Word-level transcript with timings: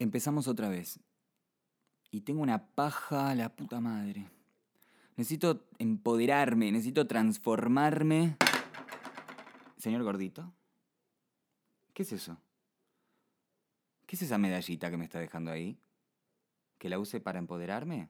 Empezamos 0.00 0.48
otra 0.48 0.70
vez. 0.70 0.98
Y 2.10 2.22
tengo 2.22 2.40
una 2.40 2.74
paja 2.74 3.28
a 3.28 3.34
la 3.34 3.54
puta 3.54 3.80
madre. 3.80 4.30
Necesito 5.16 5.68
empoderarme, 5.78 6.72
necesito 6.72 7.06
transformarme. 7.06 8.38
Señor 9.76 10.02
gordito. 10.02 10.54
¿Qué 11.92 12.02
es 12.02 12.12
eso? 12.12 12.38
¿Qué 14.06 14.16
es 14.16 14.22
esa 14.22 14.38
medallita 14.38 14.90
que 14.90 14.96
me 14.96 15.04
está 15.04 15.18
dejando 15.18 15.50
ahí? 15.50 15.78
¿Que 16.78 16.88
la 16.88 16.98
use 16.98 17.20
para 17.20 17.38
empoderarme? 17.38 18.08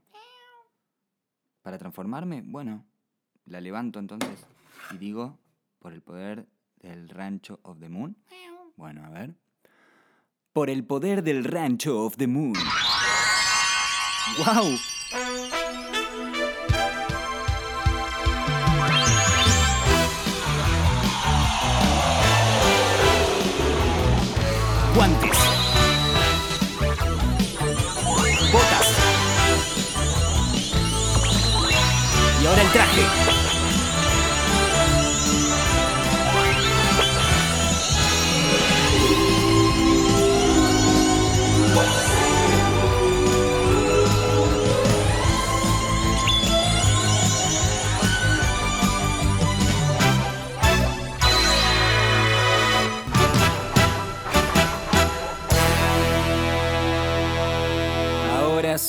¿Para 1.60 1.76
transformarme? 1.76 2.42
Bueno, 2.46 2.86
la 3.46 3.60
levanto 3.60 3.98
entonces 3.98 4.46
y 4.92 4.98
digo, 4.98 5.40
por 5.80 5.92
el 5.92 6.02
poder 6.02 6.48
del 6.76 7.08
rancho 7.08 7.58
of 7.64 7.80
the 7.80 7.88
moon. 7.88 8.16
Bueno, 8.76 9.04
a 9.04 9.10
ver. 9.10 9.34
Por 10.52 10.68
el 10.68 10.84
poder 10.84 11.22
del 11.22 11.44
rancho 11.44 12.02
of 12.04 12.16
the 12.16 12.26
moon. 12.26 12.54
¡Wow! 14.38 14.76
Guantes. 24.96 25.38
Botas. 28.50 28.88
Y 32.42 32.46
ahora 32.46 32.62
el 32.62 32.72
traje. 32.72 33.49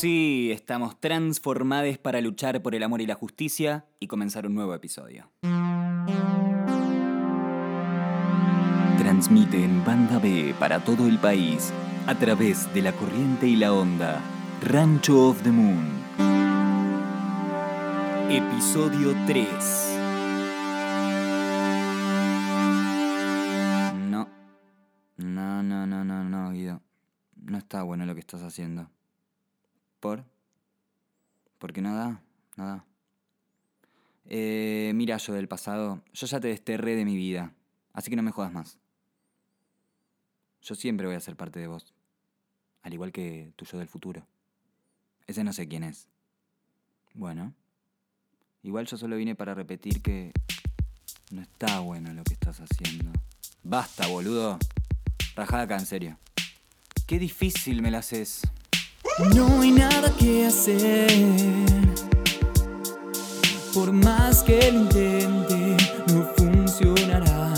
Sí, 0.01 0.49
estamos 0.51 0.99
transformados 0.99 1.99
para 1.99 2.21
luchar 2.21 2.63
por 2.63 2.73
el 2.73 2.81
amor 2.81 3.01
y 3.01 3.05
la 3.05 3.13
justicia 3.13 3.85
y 3.99 4.07
comenzar 4.07 4.47
un 4.47 4.55
nuevo 4.55 4.73
episodio. 4.73 5.29
Transmite 8.97 9.63
en 9.63 9.85
Banda 9.85 10.17
B 10.17 10.55
para 10.57 10.83
todo 10.83 11.07
el 11.07 11.19
país 11.19 11.71
a 12.07 12.15
través 12.15 12.73
de 12.73 12.81
la 12.81 12.93
corriente 12.93 13.45
y 13.47 13.55
la 13.55 13.73
onda. 13.73 14.19
Rancho 14.63 15.29
of 15.29 15.43
the 15.43 15.51
Moon. 15.51 15.87
Episodio 18.31 19.15
3. 19.27 19.47
No. 24.09 24.27
No, 25.17 25.61
no, 25.61 25.85
no, 25.85 26.03
no, 26.03 26.23
no, 26.23 26.51
Guido. 26.53 26.81
No 27.35 27.59
está 27.59 27.83
bueno 27.83 28.07
lo 28.07 28.15
que 28.15 28.21
estás 28.21 28.41
haciendo. 28.41 28.89
¿Por? 30.01 30.25
Porque 31.59 31.81
no 31.81 31.95
da, 31.95 32.21
no 32.57 32.65
da. 32.65 32.85
Eh, 34.25 34.91
mira, 34.95 35.15
yo 35.17 35.33
del 35.33 35.47
pasado, 35.47 36.01
yo 36.11 36.27
ya 36.27 36.39
te 36.39 36.47
desterré 36.49 36.95
de 36.95 37.05
mi 37.05 37.15
vida, 37.15 37.53
así 37.93 38.09
que 38.09 38.15
no 38.15 38.23
me 38.23 38.31
jodas 38.31 38.51
más. 38.51 38.79
Yo 40.63 40.75
siempre 40.75 41.07
voy 41.07 41.15
a 41.15 41.19
ser 41.19 41.35
parte 41.35 41.59
de 41.59 41.67
vos, 41.67 41.93
al 42.81 42.93
igual 42.93 43.11
que 43.11 43.53
tu 43.55 43.65
yo 43.65 43.77
del 43.77 43.87
futuro. 43.87 44.25
Ese 45.27 45.43
no 45.43 45.53
sé 45.53 45.67
quién 45.67 45.83
es. 45.83 46.07
Bueno, 47.13 47.53
igual 48.63 48.87
yo 48.87 48.97
solo 48.97 49.17
vine 49.17 49.35
para 49.35 49.53
repetir 49.53 50.01
que 50.01 50.31
no 51.29 51.41
está 51.41 51.79
bueno 51.79 52.11
lo 52.13 52.23
que 52.23 52.33
estás 52.33 52.59
haciendo. 52.59 53.11
Basta, 53.63 54.07
boludo. 54.07 54.57
Rajada 55.35 55.63
acá, 55.63 55.77
en 55.77 55.85
serio. 55.85 56.17
Qué 57.05 57.19
difícil 57.19 57.83
me 57.83 57.91
la 57.91 57.99
haces. 57.99 58.41
No 59.19 59.61
hay 59.61 59.71
nada 59.71 60.09
que 60.17 60.45
hacer. 60.45 61.11
Por 63.73 63.91
más 63.91 64.41
que 64.43 64.71
lo 64.71 64.79
intente, 64.79 65.77
no 66.13 66.27
funcionará. 66.37 67.53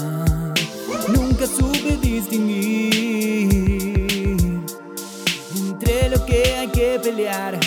Nunca 1.08 1.46
supe 1.48 1.98
distinguir 2.02 2.92
entre 5.56 6.10
lo 6.10 6.26
que 6.26 6.56
hay 6.58 6.68
que 6.68 7.00
pelear 7.02 7.60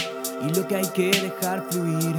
y 0.43 0.55
lo 0.55 0.67
que 0.67 0.77
hay 0.77 0.87
que 0.87 1.11
dejar 1.11 1.65
fluir. 1.71 2.17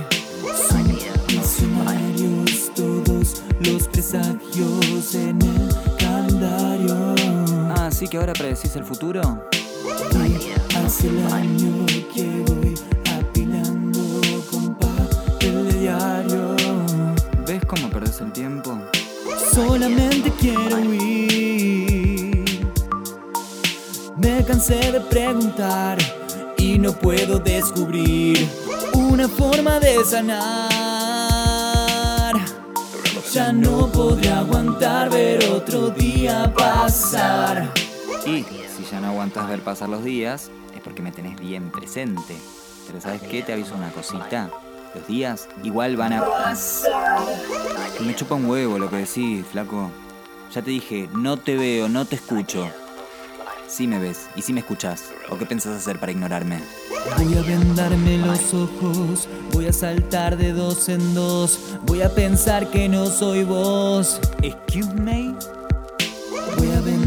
Son 0.69 0.87
visionarios 1.27 2.71
todos 2.75 3.43
los 3.59 3.87
presagios 3.89 5.15
en 5.15 5.41
el 5.41 5.69
calendario. 5.97 7.15
Ah, 7.77 7.89
sí 7.91 8.07
que 8.07 8.17
ahora 8.17 8.33
predecís 8.33 8.75
el 8.75 8.83
futuro. 8.83 9.47
Hace 10.87 11.07
el 11.09 11.19
año 11.33 11.85
que 12.13 12.23
voy 12.47 12.73
apilando 13.19 13.99
con 14.49 14.73
papel 14.75 15.67
de 15.67 15.79
diario. 15.79 16.55
¿Ves 17.45 17.61
cómo 17.65 17.89
perdés 17.89 18.21
el 18.21 18.31
tiempo? 18.31 18.79
Solamente 19.53 20.31
quiero 20.39 20.77
huir. 20.77 22.65
Me 24.15 24.45
cansé 24.45 24.93
de 24.93 25.01
preguntar 25.01 25.97
y 26.57 26.79
no 26.79 26.93
puedo 26.93 27.37
descubrir 27.37 28.47
una 28.93 29.27
forma 29.27 29.81
de 29.81 30.05
sanar. 30.05 30.37
Ya 33.33 33.51
no 33.51 33.91
podré 33.91 34.29
aguantar 34.29 35.09
ver 35.09 35.43
otro 35.49 35.89
día 35.89 36.53
pasar. 36.57 37.73
Y 38.25 38.45
si 38.45 38.85
ya 38.89 39.01
no 39.01 39.07
aguantas 39.07 39.49
ver 39.49 39.59
pasar 39.59 39.89
los 39.89 40.05
días, 40.05 40.49
es 40.49 40.66
porque 40.87 41.01
me 41.01 41.11
tenés 41.11 41.37
bien 41.37 41.69
presente. 41.69 42.37
Pero 42.87 43.01
¿sabes 43.01 43.21
qué? 43.21 43.43
Te 43.43 43.51
aviso 43.51 43.75
una 43.75 43.91
cosita. 43.91 44.49
Los 44.95 45.05
días 45.05 45.49
igual 45.61 45.97
van 45.97 46.13
a... 46.13 46.23
Me 47.99 48.15
chupa 48.15 48.35
un 48.35 48.45
huevo 48.45 48.79
lo 48.79 48.89
que 48.89 48.95
decís, 48.95 49.45
flaco. 49.51 49.91
Ya 50.53 50.61
te 50.61 50.71
dije, 50.71 51.09
no 51.13 51.35
te 51.35 51.57
veo, 51.57 51.89
no 51.89 52.05
te 52.05 52.15
escucho. 52.15 52.71
Sí 53.67 53.85
me 53.85 53.99
ves 53.99 54.29
y 54.37 54.43
sí 54.43 54.53
me 54.53 54.61
escuchás. 54.61 55.11
¿O 55.29 55.37
qué 55.37 55.45
pensás 55.45 55.75
hacer 55.75 55.99
para 55.99 56.13
ignorarme? 56.13 56.61
Voy 57.17 57.37
a 57.37 57.41
vendarme 57.41 58.19
los 58.19 58.53
ojos, 58.53 59.27
voy 59.51 59.67
a 59.67 59.73
saltar 59.73 60.37
de 60.37 60.53
dos 60.53 60.87
en 60.87 61.13
dos, 61.13 61.75
voy 61.83 62.01
a 62.01 62.15
pensar 62.15 62.69
que 62.69 62.87
no 62.87 63.07
soy 63.07 63.43
vos. 63.43 64.21
Excuse 64.41 64.93
me. 64.93 65.35
Voy 66.57 66.71
a 66.71 66.79
vendarme 66.79 67.06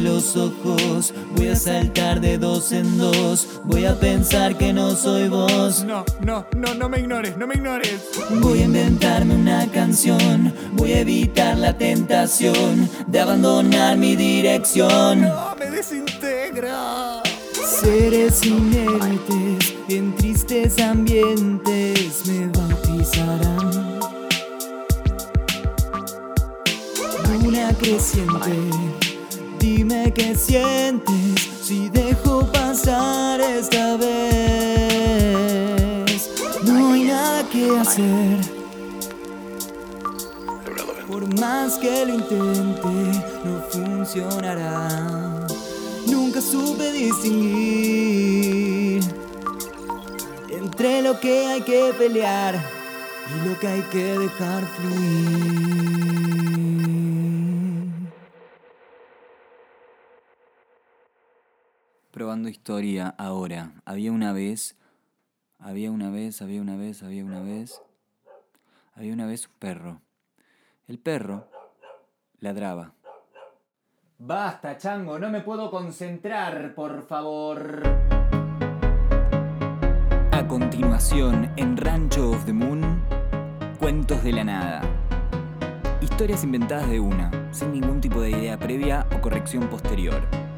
los 0.00 0.36
ojos, 0.36 1.12
voy 1.36 1.48
a 1.48 1.56
saltar 1.56 2.20
de 2.20 2.38
dos 2.38 2.72
en 2.72 2.98
dos, 2.98 3.60
voy 3.64 3.84
a 3.84 3.98
pensar 3.98 4.56
que 4.56 4.72
no 4.72 4.94
soy 4.94 5.28
vos. 5.28 5.84
No, 5.84 6.04
no, 6.20 6.46
no, 6.56 6.74
no 6.74 6.88
me 6.88 7.00
ignores, 7.00 7.36
no 7.36 7.46
me 7.46 7.54
ignores. 7.54 8.00
Voy 8.40 8.60
a 8.60 8.64
inventarme 8.64 9.34
una 9.34 9.70
canción, 9.70 10.52
voy 10.72 10.92
a 10.92 11.00
evitar 11.00 11.56
la 11.58 11.76
tentación 11.76 12.88
de 13.06 13.20
abandonar 13.20 13.96
mi 13.96 14.16
dirección. 14.16 15.22
No, 15.22 15.54
me 15.58 15.70
desintegra. 15.70 17.22
Seres 17.80 18.44
inertes 18.44 19.74
en 19.88 20.14
tristes 20.16 20.80
ambientes 20.80 22.26
me 22.26 22.48
bautizarán. 22.48 24.00
Luna 27.42 27.72
creciente, 27.78 29.09
dime 29.60 30.12
qué 30.12 30.34
sientes 30.34 31.48
si 31.62 31.88
dejo 31.90 32.50
pasar 32.50 33.40
esta 33.40 33.96
vez. 33.96 34.10
No 36.64 36.92
hay 36.92 37.04
nada 37.04 37.48
que 37.48 37.78
hacer. 37.78 38.40
Por 41.06 41.38
más 41.38 41.78
que 41.78 42.06
lo 42.06 42.14
intente, 42.14 42.88
no 43.44 43.62
funcionará. 43.70 45.46
Nunca 46.06 46.40
supe 46.40 46.90
distinguir 46.92 48.30
entre 50.48 51.02
lo 51.02 51.20
que 51.20 51.46
hay 51.46 51.60
que 51.62 51.92
pelear 51.98 52.54
y 52.54 53.48
lo 53.48 53.58
que 53.58 53.66
hay 53.66 53.82
que 53.82 54.18
dejar 54.18 54.64
fluir. 54.76 55.99
Probando 62.20 62.50
historia 62.50 63.14
ahora. 63.16 63.72
Había 63.86 64.12
una 64.12 64.34
vez, 64.34 64.76
había 65.58 65.90
una 65.90 66.10
vez, 66.10 66.42
había 66.42 66.60
una 66.60 66.76
vez, 66.76 67.02
había 67.02 67.24
una 67.24 67.40
vez, 67.40 67.80
había 68.94 69.14
una 69.14 69.24
vez 69.24 69.46
un 69.46 69.54
perro. 69.58 70.02
El 70.86 70.98
perro 70.98 71.48
ladraba. 72.38 72.92
Basta, 74.18 74.76
chango, 74.76 75.18
no 75.18 75.30
me 75.30 75.40
puedo 75.40 75.70
concentrar, 75.70 76.74
por 76.74 77.06
favor. 77.06 77.84
A 80.30 80.46
continuación, 80.46 81.50
en 81.56 81.78
Rancho 81.78 82.32
of 82.32 82.44
the 82.44 82.52
Moon, 82.52 83.02
Cuentos 83.78 84.22
de 84.22 84.32
la 84.32 84.44
Nada. 84.44 84.82
Historias 86.02 86.44
inventadas 86.44 86.90
de 86.90 87.00
una, 87.00 87.30
sin 87.50 87.72
ningún 87.72 87.98
tipo 88.02 88.20
de 88.20 88.32
idea 88.32 88.58
previa 88.58 89.06
o 89.16 89.22
corrección 89.22 89.70
posterior. 89.70 90.49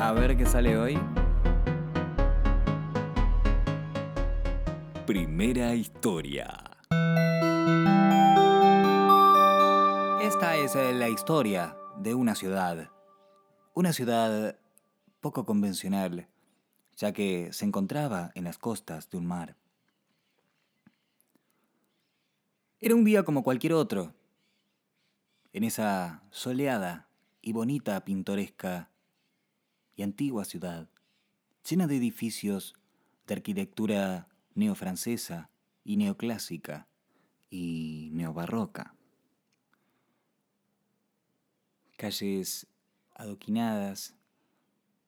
A 0.00 0.12
ver 0.12 0.36
qué 0.36 0.44
sale 0.44 0.76
hoy. 0.76 0.98
Primera 5.06 5.74
historia. 5.74 6.62
Esta 10.20 10.56
es 10.56 10.74
eh, 10.74 10.92
la 10.94 11.08
historia 11.08 11.76
de 11.96 12.14
una 12.14 12.34
ciudad. 12.34 12.90
Una 13.72 13.92
ciudad 13.92 14.58
poco 15.20 15.44
convencional, 15.44 16.28
ya 16.96 17.12
que 17.12 17.52
se 17.52 17.64
encontraba 17.64 18.32
en 18.34 18.44
las 18.44 18.58
costas 18.58 19.08
de 19.10 19.18
un 19.18 19.26
mar. 19.26 19.56
Era 22.80 22.94
un 22.94 23.04
día 23.04 23.22
como 23.22 23.42
cualquier 23.42 23.72
otro, 23.74 24.12
en 25.52 25.62
esa 25.62 26.22
soleada 26.30 27.08
y 27.40 27.52
bonita, 27.52 28.04
pintoresca 28.04 28.90
y 29.96 30.02
antigua 30.02 30.44
ciudad, 30.44 30.88
llena 31.68 31.86
de 31.86 31.96
edificios 31.96 32.74
de 33.26 33.34
arquitectura 33.34 34.28
neofrancesa 34.54 35.50
y 35.84 35.96
neoclásica 35.96 36.88
y 37.50 38.10
neobarroca. 38.12 38.94
Calles 41.96 42.66
adoquinadas, 43.14 44.14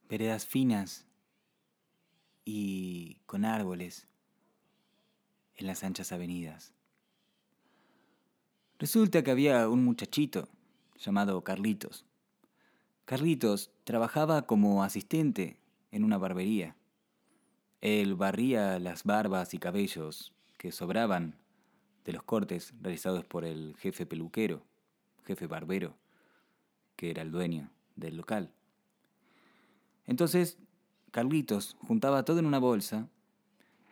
veredas 0.09 0.47
finas 0.47 1.07
y 2.45 3.17
con 3.27 3.45
árboles 3.45 4.07
en 5.57 5.67
las 5.67 5.83
anchas 5.83 6.13
avenidas. 6.13 6.73
Resulta 8.79 9.23
que 9.23 9.31
había 9.31 9.69
un 9.69 9.85
muchachito 9.85 10.49
llamado 10.99 11.43
Carlitos. 11.43 12.05
Carlitos 13.07 13.71
trabajaba 13.85 14.43
como 14.43 14.83
asistente 14.83 15.61
en 15.93 16.03
una 16.03 16.19
barbería. 16.19 16.75
Él 17.81 18.17
barría 18.17 18.81
las 18.81 19.05
barbas 19.05 19.55
y 19.55 19.59
cabellos 19.59 20.33
que 20.59 20.73
sobraban 20.73 21.37
de 22.05 22.15
los 22.15 22.25
cortes 22.25 22.75
realizados 22.83 23.25
por 23.25 23.45
el 23.45 23.77
jefe 23.79 24.07
peluquero, 24.07 24.65
jefe 25.25 25.47
barbero, 25.47 25.95
que 26.97 27.13
era 27.13 27.23
el 27.23 27.31
dueño 27.31 27.71
del 27.95 28.17
local. 28.17 28.51
Entonces, 30.09 30.59
Carlitos 31.13 31.77
juntaba 31.87 32.25
todo 32.25 32.41
en 32.41 32.47
una 32.47 32.59
bolsa 32.59 33.09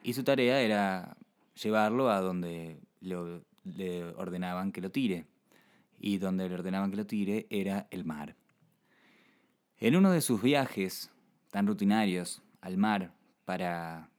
y 0.02 0.14
su 0.14 0.24
tarea 0.24 0.60
era 0.60 1.16
llevarlo 1.62 2.10
a 2.10 2.20
donde 2.20 2.80
le 3.00 4.04
ordenaban 4.16 4.72
que 4.72 4.80
lo 4.80 4.90
tire. 4.90 5.24
Y 6.00 6.18
donde 6.18 6.48
le 6.48 6.54
ordenaban 6.56 6.90
que 6.90 6.96
lo 6.96 7.06
tire 7.06 7.46
era 7.48 7.86
el 7.92 8.04
mar. 8.04 8.34
En 9.78 9.96
uno 9.96 10.12
de 10.12 10.20
sus 10.20 10.40
viajes 10.40 11.10
tan 11.50 11.66
rutinarios 11.66 12.42
al 12.60 12.76
mar 12.76 13.12
para 13.44 14.10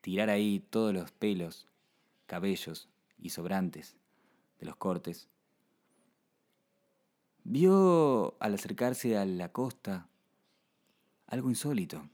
tirar 0.00 0.30
ahí 0.30 0.60
todos 0.70 0.94
los 0.94 1.12
pelos, 1.12 1.68
cabellos 2.26 2.88
y 3.18 3.30
sobrantes 3.30 3.96
de 4.58 4.66
los 4.66 4.76
cortes. 4.76 5.28
Vio 7.44 8.36
al 8.40 8.54
acercarse 8.54 9.16
a 9.16 9.24
la 9.24 9.52
costa 9.52 10.08
algo 11.26 11.50
insólito. 11.50 12.08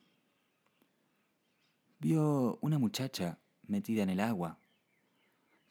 Vio 2.00 2.58
una 2.60 2.78
muchacha 2.78 3.38
metida 3.66 4.02
en 4.02 4.10
el 4.10 4.20
agua, 4.20 4.58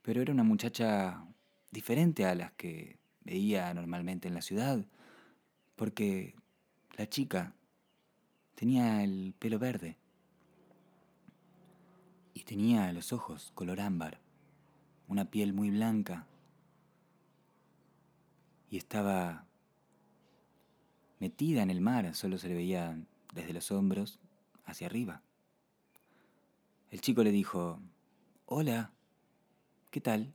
pero 0.02 0.22
era 0.22 0.32
una 0.32 0.44
muchacha 0.44 1.24
diferente 1.72 2.26
a 2.26 2.36
las 2.36 2.54
que 2.54 2.98
veía 3.24 3.74
normalmente 3.74 4.28
en 4.28 4.34
la 4.34 4.42
ciudad, 4.42 4.86
porque 5.76 6.36
la 6.98 7.08
chica 7.10 7.56
tenía 8.56 9.04
el 9.04 9.34
pelo 9.40 9.60
verde 9.60 9.98
y 12.34 12.44
tenía 12.44 12.92
los 12.94 13.14
ojos 13.14 13.52
color 13.56 13.80
ámbar, 13.80 14.20
una 15.08 15.26
piel 15.26 15.54
muy 15.54 15.70
blanca 15.72 16.28
y 18.70 18.78
estaba 18.78 19.46
metida 21.20 21.62
en 21.62 21.70
el 21.70 21.82
mar, 21.82 22.16
solo 22.16 22.38
se 22.38 22.48
le 22.48 22.56
veía 22.56 22.98
desde 23.34 23.54
los 23.54 23.72
hombros 23.72 24.20
hacia 24.66 24.88
arriba. 24.88 25.22
El 26.90 27.00
chico 27.02 27.24
le 27.24 27.32
dijo, 27.32 27.80
Hola, 28.46 28.92
¿qué 29.92 30.02
tal? 30.02 30.34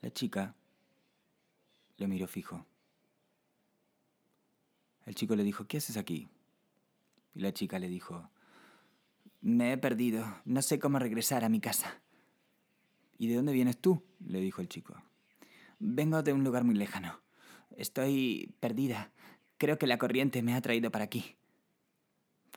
La 0.00 0.12
chica 0.12 0.54
lo 1.98 2.08
miró 2.08 2.26
fijo. 2.26 2.69
El 5.06 5.14
chico 5.14 5.34
le 5.36 5.44
dijo, 5.44 5.66
¿qué 5.66 5.78
haces 5.78 5.96
aquí? 5.96 6.28
Y 7.34 7.40
la 7.40 7.52
chica 7.52 7.78
le 7.78 7.88
dijo, 7.88 8.30
me 9.40 9.72
he 9.72 9.78
perdido, 9.78 10.26
no 10.44 10.62
sé 10.62 10.78
cómo 10.78 10.98
regresar 10.98 11.44
a 11.44 11.48
mi 11.48 11.60
casa. 11.60 12.00
¿Y 13.18 13.28
de 13.28 13.36
dónde 13.36 13.52
vienes 13.52 13.78
tú? 13.78 14.02
le 14.20 14.40
dijo 14.40 14.60
el 14.60 14.68
chico. 14.68 14.94
Vengo 15.78 16.22
de 16.22 16.32
un 16.32 16.44
lugar 16.44 16.64
muy 16.64 16.74
lejano. 16.74 17.20
Estoy 17.76 18.54
perdida. 18.60 19.12
Creo 19.56 19.78
que 19.78 19.86
la 19.86 19.98
corriente 19.98 20.42
me 20.42 20.54
ha 20.54 20.60
traído 20.60 20.90
para 20.90 21.04
aquí. 21.04 21.36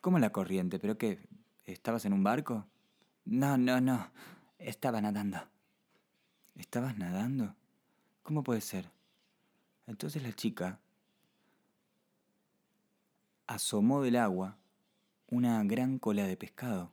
¿Cómo 0.01 0.19
la 0.19 0.31
corriente? 0.31 0.79
¿Pero 0.79 0.97
qué? 0.97 1.19
¿Estabas 1.65 2.05
en 2.05 2.13
un 2.13 2.23
barco? 2.23 2.67
No, 3.25 3.57
no, 3.57 3.79
no. 3.79 4.11
Estaba 4.59 4.99
nadando. 4.99 5.39
¿Estabas 6.55 6.97
nadando? 6.97 7.55
¿Cómo 8.21 8.43
puede 8.43 8.61
ser? 8.61 8.91
Entonces 9.87 10.23
la 10.23 10.33
chica 10.33 10.79
asomó 13.53 14.01
del 14.01 14.15
agua 14.15 14.57
una 15.27 15.63
gran 15.63 15.99
cola 15.99 16.25
de 16.25 16.35
pescado, 16.35 16.91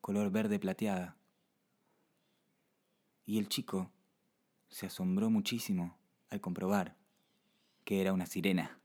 color 0.00 0.30
verde 0.30 0.58
plateada. 0.58 1.16
Y 3.26 3.38
el 3.38 3.48
chico 3.48 3.90
se 4.68 4.86
asombró 4.86 5.28
muchísimo 5.30 5.98
al 6.30 6.40
comprobar 6.40 6.96
que 7.84 8.00
era 8.00 8.12
una 8.12 8.26
sirena. 8.26 8.78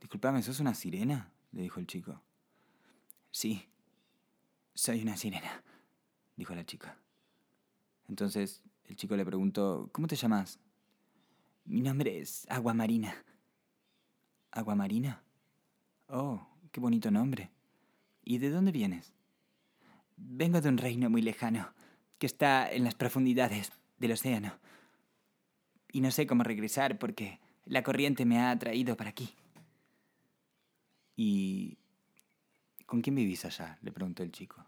Disculpame, 0.00 0.42
¿sos 0.42 0.60
una 0.60 0.74
sirena? 0.74 1.32
le 1.50 1.62
dijo 1.62 1.80
el 1.80 1.86
chico. 1.86 2.22
Sí, 3.30 3.68
soy 4.74 5.02
una 5.02 5.16
sirena, 5.16 5.62
dijo 6.36 6.54
la 6.54 6.64
chica. 6.64 6.96
Entonces 8.08 8.62
el 8.84 8.96
chico 8.96 9.16
le 9.16 9.24
preguntó, 9.24 9.90
¿cómo 9.92 10.06
te 10.06 10.16
llamas? 10.16 10.60
Mi 11.64 11.80
nombre 11.80 12.20
es 12.20 12.46
Agua 12.48 12.72
Marina. 12.72 13.24
¿Agua 14.52 14.74
Marina? 14.74 15.22
Oh, 16.08 16.46
Qué 16.72 16.80
bonito 16.80 17.10
nombre. 17.10 17.50
¿Y 18.24 18.38
de 18.38 18.48
dónde 18.48 18.72
vienes? 18.72 19.12
Vengo 20.16 20.62
de 20.62 20.70
un 20.70 20.78
reino 20.78 21.10
muy 21.10 21.20
lejano, 21.20 21.74
que 22.18 22.26
está 22.26 22.72
en 22.72 22.84
las 22.84 22.94
profundidades 22.94 23.72
del 23.98 24.12
océano. 24.12 24.58
Y 25.92 26.00
no 26.00 26.10
sé 26.10 26.26
cómo 26.26 26.44
regresar 26.44 26.98
porque 26.98 27.40
la 27.66 27.82
corriente 27.82 28.24
me 28.24 28.40
ha 28.40 28.58
traído 28.58 28.96
para 28.96 29.10
aquí. 29.10 29.34
¿Y 31.14 31.76
con 32.86 33.02
quién 33.02 33.16
vivís 33.16 33.44
allá? 33.44 33.78
le 33.82 33.92
preguntó 33.92 34.22
el 34.22 34.32
chico. 34.32 34.64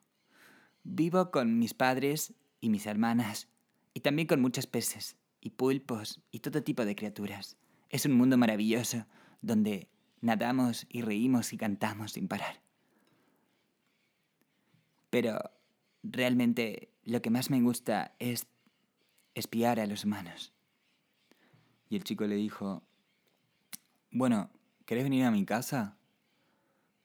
Vivo 0.83 1.31
con 1.31 1.59
mis 1.59 1.73
padres 1.73 2.35
y 2.61 2.69
mis 2.69 2.85
hermanas, 2.85 3.49
y 3.95 4.01
también 4.01 4.29
con 4.29 4.43
muchos 4.43 4.67
peces, 4.67 5.17
y 5.41 5.51
pulpos, 5.51 6.21
y 6.31 6.41
todo 6.41 6.63
tipo 6.63 6.85
de 6.85 6.97
criaturas. 6.97 7.57
Es 7.89 8.05
un 8.05 8.13
mundo 8.13 8.37
maravilloso, 8.37 9.07
donde 9.45 9.89
nadamos 10.21 10.87
y 10.89 11.03
reímos 11.03 11.53
y 11.53 11.59
cantamos 11.59 12.13
sin 12.13 12.29
parar. 12.29 12.61
Pero 15.11 15.39
realmente 16.03 16.91
lo 17.05 17.21
que 17.23 17.31
más 17.31 17.51
me 17.51 17.61
gusta 17.61 18.15
es 18.19 18.47
espiar 19.35 19.79
a 19.81 19.87
los 19.87 20.05
humanos. 20.05 20.53
Y 21.89 21.97
el 21.97 22.05
chico 22.05 22.27
le 22.27 22.37
dijo, 22.37 22.83
bueno, 24.11 24.51
¿querés 24.87 25.05
venir 25.05 25.25
a 25.25 25.31
mi 25.31 25.45
casa? 25.45 25.99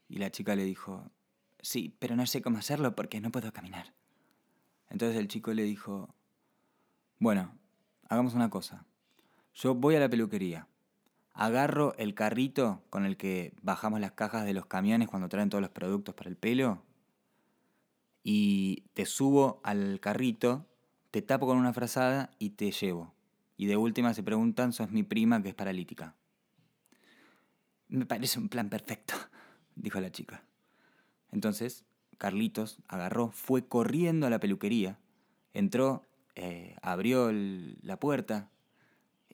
Y 0.08 0.18
la 0.18 0.32
chica 0.32 0.56
le 0.56 0.64
dijo, 0.64 1.12
sí, 1.60 1.96
pero 2.00 2.16
no 2.16 2.26
sé 2.26 2.42
cómo 2.42 2.58
hacerlo 2.58 2.96
porque 2.96 3.20
no 3.20 3.32
puedo 3.32 3.52
caminar. 3.52 3.94
Entonces 4.90 5.20
el 5.20 5.28
chico 5.28 5.54
le 5.54 5.64
dijo, 5.64 6.16
bueno, 7.20 7.54
hagamos 8.08 8.34
una 8.34 8.50
cosa. 8.50 8.86
Yo 9.54 9.76
voy 9.76 9.96
a 9.96 10.00
la 10.00 10.10
peluquería 10.10 10.68
agarro 11.34 11.96
el 11.98 12.14
carrito 12.14 12.84
con 12.90 13.06
el 13.06 13.18
que 13.18 13.54
bajamos 13.62 14.00
las 14.00 14.12
cajas 14.12 14.46
de 14.46 14.54
los 14.54 14.66
camiones 14.66 15.08
cuando 15.08 15.30
traen 15.30 15.50
todos 15.50 15.62
los 15.62 15.72
productos 15.72 16.16
para 16.16 16.30
el 16.30 16.36
pelo 16.36 16.84
y 18.24 18.84
te 18.94 19.06
subo 19.06 19.62
al 19.64 20.00
carrito, 20.00 20.68
te 21.12 21.22
tapo 21.22 21.48
con 21.48 21.58
una 21.58 21.74
frazada 21.74 22.32
y 22.38 22.52
te 22.52 22.72
llevo. 22.72 23.14
Y 23.58 23.66
de 23.66 23.78
última 23.78 24.14
se 24.14 24.24
preguntan, 24.24 24.74
sos 24.74 24.92
mi 24.92 25.04
prima 25.04 25.42
que 25.42 25.50
es 25.50 25.56
paralítica. 25.56 26.16
Me 27.88 28.06
parece 28.06 28.40
un 28.40 28.50
plan 28.50 28.70
perfecto, 28.70 29.16
dijo 29.76 30.00
la 30.00 30.12
chica. 30.12 30.44
Entonces, 31.32 31.86
Carlitos 32.18 32.80
agarró, 32.88 33.32
fue 33.32 33.68
corriendo 33.68 34.28
a 34.28 34.30
la 34.30 34.40
peluquería, 34.40 35.00
entró, 35.54 36.06
eh, 36.36 36.76
abrió 36.82 37.32
la 37.32 38.00
puerta 38.00 38.52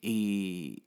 y 0.00 0.85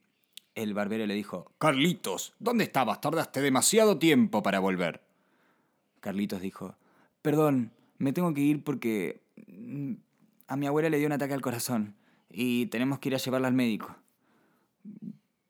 el 0.62 0.74
barbero 0.74 1.06
le 1.06 1.14
dijo, 1.14 1.50
Carlitos, 1.58 2.34
¿dónde 2.38 2.64
estabas? 2.64 3.00
Tardaste 3.00 3.40
demasiado 3.40 3.98
tiempo 3.98 4.42
para 4.42 4.60
volver. 4.60 5.00
Carlitos 6.00 6.40
dijo, 6.40 6.76
perdón, 7.22 7.72
me 7.98 8.12
tengo 8.12 8.32
que 8.34 8.40
ir 8.40 8.64
porque 8.64 9.20
mm, 9.46 9.92
a 10.48 10.56
mi 10.56 10.66
abuela 10.66 10.88
le 10.88 10.98
dio 10.98 11.06
un 11.06 11.12
ataque 11.12 11.34
al 11.34 11.42
corazón 11.42 11.94
y 12.30 12.66
tenemos 12.66 12.98
que 12.98 13.08
ir 13.10 13.14
a 13.14 13.18
llevarla 13.18 13.48
al 13.48 13.54
médico. 13.54 13.94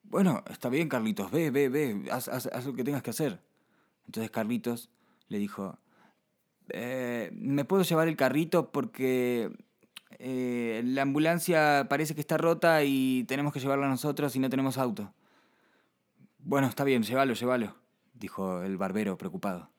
Bueno, 0.02 0.42
está 0.50 0.68
bien, 0.68 0.88
Carlitos, 0.88 1.30
ve, 1.30 1.50
ve, 1.50 1.68
ve, 1.68 2.08
haz, 2.10 2.66
lo 2.66 2.74
que 2.74 2.84
tengas 2.84 3.02
que 3.02 3.10
hacer. 3.10 3.40
Entonces 4.06 4.30
Carlitos 4.30 4.90
le 5.28 5.38
dijo, 5.38 5.78
"Eh, 6.70 7.30
¿me 7.32 7.64
puedo 7.64 7.84
llevar 7.84 8.08
el 8.08 8.16
carrito 8.16 8.72
porque 8.72 9.52
eh, 10.22 10.82
la 10.84 11.02
ambulancia 11.02 11.86
parece 11.88 12.14
que 12.14 12.20
está 12.20 12.36
rota 12.36 12.84
y 12.84 13.24
tenemos 13.24 13.52
que 13.54 13.60
llevarla 13.60 13.88
nosotros 13.88 14.36
y 14.36 14.38
no 14.38 14.50
tenemos 14.50 14.76
auto? 14.76 15.14
Bueno, 16.38 16.66
está 16.66 16.84
bien, 16.84 17.02
llévalo, 17.02 17.32
llévalo, 17.32 17.74
dijo 18.12 18.62
el 18.62 18.76
barbero 18.76 19.16
preocupado. 19.16 19.70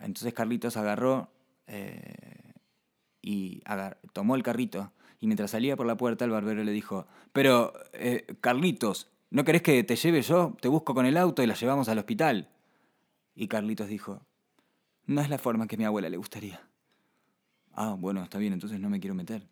Entonces 0.00 0.34
Carlitos 0.34 0.76
agarró 0.76 1.30
eh, 1.68 2.52
y 3.22 3.62
tomó 4.12 4.34
el 4.34 4.42
carrito 4.42 4.92
y 5.20 5.26
mientras 5.26 5.52
salía 5.52 5.76
por 5.76 5.86
la 5.86 5.96
puerta 5.96 6.24
el 6.24 6.32
barbero 6.32 6.64
le 6.64 6.72
dijo, 6.72 7.06
pero, 7.32 7.72
eh, 7.92 8.26
Carlitos, 8.40 9.08
¿no 9.30 9.44
querés 9.44 9.62
que 9.62 9.84
te 9.84 9.94
lleve 9.94 10.22
yo? 10.22 10.56
Te 10.60 10.68
busco 10.68 10.94
con 10.94 11.06
el 11.06 11.16
auto 11.16 11.42
y 11.42 11.46
la 11.46 11.54
llevamos 11.54 11.88
al 11.88 11.98
hospital. 11.98 12.48
Y 13.34 13.46
Carlitos 13.46 13.88
dijo, 13.88 14.22
no 15.06 15.20
es 15.20 15.30
la 15.30 15.38
forma 15.38 15.68
que 15.68 15.76
a 15.76 15.78
mi 15.78 15.84
abuela 15.84 16.08
le 16.08 16.16
gustaría. 16.16 16.67
Ah, 17.80 17.94
bueno, 17.96 18.24
está 18.24 18.38
bien, 18.38 18.52
entonces 18.52 18.80
no 18.80 18.90
me 18.90 18.98
quiero 18.98 19.14
meter. 19.14 19.46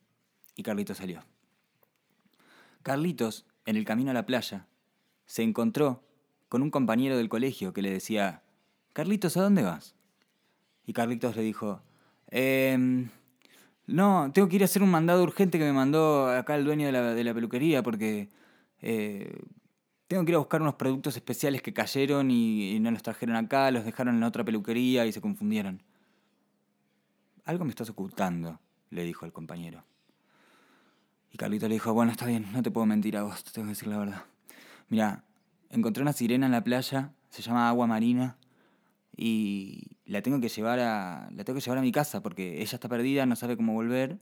Y 0.56 0.64
Carlitos 0.64 0.96
salió. 0.96 1.22
Carlitos, 2.82 3.46
en 3.66 3.76
el 3.76 3.84
camino 3.84 4.10
a 4.10 4.14
la 4.14 4.26
playa, 4.26 4.66
se 5.26 5.44
encontró 5.44 6.02
con 6.48 6.60
un 6.60 6.72
compañero 6.72 7.16
del 7.16 7.28
colegio 7.28 7.72
que 7.72 7.82
le 7.82 7.90
decía, 7.92 8.42
Carlitos, 8.94 9.36
¿a 9.36 9.42
dónde 9.42 9.62
vas? 9.62 9.94
Y 10.86 10.92
Carlitos 10.92 11.36
le 11.36 11.42
dijo, 11.42 11.82
"Em, 12.32 13.10
no, 13.86 14.32
tengo 14.34 14.48
que 14.48 14.56
ir 14.56 14.62
a 14.62 14.64
hacer 14.64 14.82
un 14.82 14.90
mandado 14.90 15.22
urgente 15.22 15.56
que 15.58 15.64
me 15.64 15.72
mandó 15.72 16.28
acá 16.28 16.56
el 16.56 16.64
dueño 16.64 16.86
de 16.86 16.92
la, 16.92 17.14
de 17.14 17.22
la 17.22 17.32
peluquería 17.32 17.84
porque 17.84 18.28
eh, 18.82 19.38
tengo 20.08 20.24
que 20.24 20.32
ir 20.32 20.36
a 20.36 20.38
buscar 20.38 20.62
unos 20.62 20.74
productos 20.74 21.14
especiales 21.16 21.62
que 21.62 21.72
cayeron 21.72 22.32
y, 22.32 22.72
y 22.72 22.80
no 22.80 22.90
los 22.90 23.04
trajeron 23.04 23.36
acá, 23.36 23.70
los 23.70 23.84
dejaron 23.84 24.16
en 24.16 24.24
otra 24.24 24.44
peluquería 24.44 25.06
y 25.06 25.12
se 25.12 25.20
confundieron. 25.20 25.80
Algo 27.46 27.64
me 27.64 27.70
estás 27.70 27.88
ocultando, 27.90 28.58
le 28.90 29.04
dijo 29.04 29.24
el 29.24 29.32
compañero. 29.32 29.84
Y 31.32 31.38
Carlitos 31.38 31.68
le 31.68 31.76
dijo, 31.76 31.94
bueno, 31.94 32.10
está 32.10 32.26
bien, 32.26 32.50
no 32.52 32.60
te 32.60 32.72
puedo 32.72 32.86
mentir 32.86 33.16
a 33.16 33.22
vos, 33.22 33.44
te 33.44 33.52
tengo 33.52 33.66
que 33.66 33.70
decir 33.70 33.86
la 33.86 33.98
verdad. 33.98 34.24
Mira, 34.88 35.24
encontré 35.70 36.02
una 36.02 36.12
sirena 36.12 36.46
en 36.46 36.52
la 36.52 36.64
playa, 36.64 37.12
se 37.30 37.42
llama 37.42 37.68
Agua 37.68 37.86
Marina, 37.86 38.36
y 39.16 39.84
la 40.06 40.22
tengo 40.22 40.40
que 40.40 40.48
llevar 40.48 40.80
a. 40.80 41.30
la 41.30 41.44
tengo 41.44 41.56
que 41.58 41.64
llevar 41.64 41.78
a 41.78 41.82
mi 41.82 41.92
casa 41.92 42.20
porque 42.20 42.60
ella 42.62 42.74
está 42.74 42.88
perdida, 42.88 43.26
no 43.26 43.36
sabe 43.36 43.56
cómo 43.56 43.74
volver. 43.74 44.18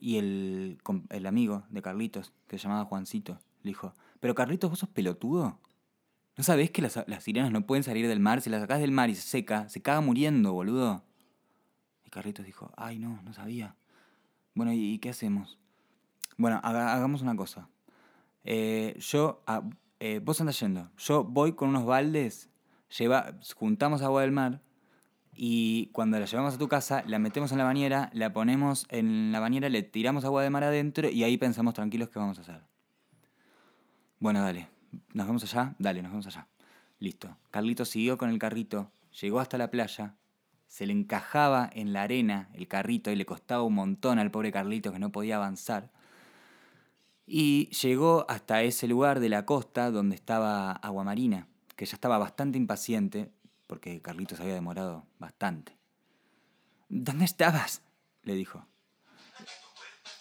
Y 0.00 0.16
el, 0.16 0.78
el 1.10 1.26
amigo 1.26 1.62
de 1.70 1.80
Carlitos, 1.80 2.32
que 2.48 2.58
se 2.58 2.64
llamaba 2.64 2.86
Juancito, 2.86 3.38
le 3.62 3.70
dijo, 3.70 3.94
pero 4.18 4.34
Carlitos, 4.34 4.68
vos 4.68 4.80
sos 4.80 4.88
pelotudo. 4.88 5.60
¿No 6.36 6.42
sabés 6.42 6.72
que 6.72 6.82
las, 6.82 6.98
las 7.06 7.22
sirenas 7.22 7.52
no 7.52 7.66
pueden 7.66 7.84
salir 7.84 8.08
del 8.08 8.18
mar? 8.18 8.40
Si 8.40 8.50
las 8.50 8.62
sacás 8.62 8.80
del 8.80 8.90
mar 8.90 9.10
y 9.10 9.14
se 9.14 9.22
seca, 9.22 9.68
se 9.68 9.80
caga 9.80 10.00
muriendo, 10.00 10.52
boludo. 10.52 11.04
Y 12.10 12.12
Carlitos 12.12 12.44
dijo, 12.44 12.72
ay 12.76 12.98
no, 12.98 13.22
no 13.22 13.32
sabía. 13.32 13.76
Bueno, 14.54 14.72
¿y, 14.72 14.98
qué 14.98 15.10
hacemos? 15.10 15.60
Bueno, 16.36 16.60
haga- 16.64 16.92
hagamos 16.92 17.22
una 17.22 17.36
cosa. 17.36 17.68
Eh, 18.42 18.96
yo, 18.98 19.44
ah, 19.46 19.62
eh, 20.00 20.20
vos 20.20 20.40
andás 20.40 20.58
yendo. 20.58 20.90
Yo 20.98 21.22
voy 21.22 21.52
con 21.52 21.68
unos 21.68 21.86
baldes, 21.86 22.50
lleva, 22.98 23.36
juntamos 23.54 24.02
agua 24.02 24.22
del 24.22 24.32
mar 24.32 24.60
y 25.32 25.86
cuando 25.92 26.18
la 26.18 26.26
llevamos 26.26 26.54
a 26.54 26.58
tu 26.58 26.66
casa, 26.66 27.04
la 27.06 27.20
metemos 27.20 27.52
en 27.52 27.58
la 27.58 27.64
bañera, 27.64 28.10
la 28.12 28.32
ponemos 28.32 28.86
en 28.88 29.30
la 29.30 29.38
bañera, 29.38 29.68
le 29.68 29.84
tiramos 29.84 30.24
agua 30.24 30.42
de 30.42 30.50
mar 30.50 30.64
adentro 30.64 31.08
y 31.08 31.22
ahí 31.22 31.36
pensamos 31.36 31.74
tranquilos 31.74 32.08
qué 32.08 32.18
vamos 32.18 32.38
a 32.38 32.40
hacer. 32.40 32.64
Bueno, 34.18 34.42
dale. 34.42 34.68
¿Nos 35.14 35.28
vamos 35.28 35.44
allá? 35.44 35.76
Dale, 35.78 36.02
nos 36.02 36.10
vamos 36.10 36.26
allá. 36.26 36.48
Listo. 36.98 37.36
Carlito 37.52 37.84
siguió 37.84 38.18
con 38.18 38.30
el 38.30 38.40
carrito, 38.40 38.90
llegó 39.20 39.38
hasta 39.38 39.56
la 39.58 39.70
playa, 39.70 40.16
se 40.70 40.86
le 40.86 40.92
encajaba 40.92 41.68
en 41.72 41.92
la 41.92 42.02
arena 42.02 42.48
el 42.54 42.68
carrito 42.68 43.10
y 43.10 43.16
le 43.16 43.26
costaba 43.26 43.64
un 43.64 43.74
montón 43.74 44.20
al 44.20 44.30
pobre 44.30 44.52
Carlito 44.52 44.92
que 44.92 45.00
no 45.00 45.10
podía 45.10 45.34
avanzar. 45.34 45.90
Y 47.26 47.66
llegó 47.70 48.24
hasta 48.28 48.62
ese 48.62 48.86
lugar 48.86 49.18
de 49.18 49.28
la 49.28 49.44
costa 49.44 49.90
donde 49.90 50.14
estaba 50.14 50.70
Aguamarina, 50.70 51.48
que 51.74 51.86
ya 51.86 51.94
estaba 51.94 52.18
bastante 52.18 52.56
impaciente, 52.56 53.32
porque 53.66 54.00
Carlitos 54.00 54.38
había 54.38 54.54
demorado 54.54 55.04
bastante. 55.18 55.76
¿Dónde 56.88 57.24
estabas? 57.24 57.82
le 58.22 58.36
dijo. 58.36 58.64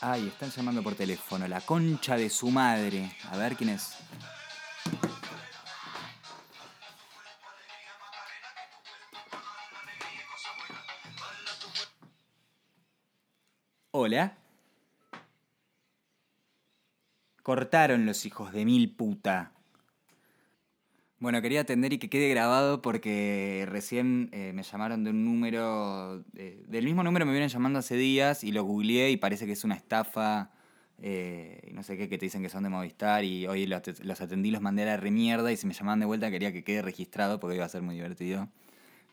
Ay, 0.02 0.30
están 0.30 0.50
llamando 0.50 0.82
por 0.82 0.96
teléfono, 0.96 1.48
la 1.48 1.62
concha 1.62 2.18
de 2.18 2.32
su 2.32 2.50
madre. 2.50 3.12
A 3.30 3.38
ver 3.38 3.56
quién 3.56 3.70
es. 3.70 4.00
Hola. 14.10 14.34
Cortaron 17.44 18.08
los 18.08 18.26
hijos 18.26 18.52
de 18.52 18.66
mil 18.66 18.90
puta. 18.90 19.52
Bueno, 21.20 21.44
quería 21.44 21.62
atender 21.62 21.94
y 21.94 22.00
que 22.00 22.10
quede 22.10 22.28
grabado 22.30 22.82
porque 22.82 23.68
recién 23.70 24.30
eh, 24.32 24.52
me 24.56 24.64
llamaron 24.64 25.04
de 25.04 25.12
un 25.12 25.26
número, 25.26 26.24
eh, 26.36 26.66
del 26.68 26.86
mismo 26.86 27.04
número 27.04 27.28
me 27.28 27.34
vienen 27.34 27.50
llamando 27.50 27.78
hace 27.78 27.98
días 27.98 28.44
y 28.44 28.52
lo 28.52 28.64
googleé 28.64 29.12
y 29.12 29.18
parece 29.18 29.46
que 29.46 29.52
es 29.52 29.64
una 29.64 29.76
estafa, 29.76 30.50
eh, 31.04 31.70
no 31.72 31.84
sé 31.84 31.96
qué, 31.96 32.10
que 32.10 32.18
te 32.18 32.26
dicen 32.26 32.42
que 32.42 32.50
son 32.50 32.64
de 32.64 32.70
Movistar 32.70 33.24
y 33.24 33.46
hoy 33.46 33.68
los, 33.68 33.84
los 34.04 34.22
atendí, 34.22 34.50
los 34.50 34.62
mandé 34.62 34.82
a 34.82 34.86
la 34.88 34.98
remierda 34.98 35.52
y 35.52 35.58
si 35.58 35.68
me 35.68 35.76
llamaban 35.76 36.00
de 36.00 36.08
vuelta 36.08 36.32
quería 36.32 36.52
que 36.52 36.64
quede 36.64 36.82
registrado 36.82 37.40
porque 37.40 37.58
iba 37.58 37.66
a 37.66 37.70
ser 37.70 37.84
muy 37.84 37.94
divertido. 37.94 38.50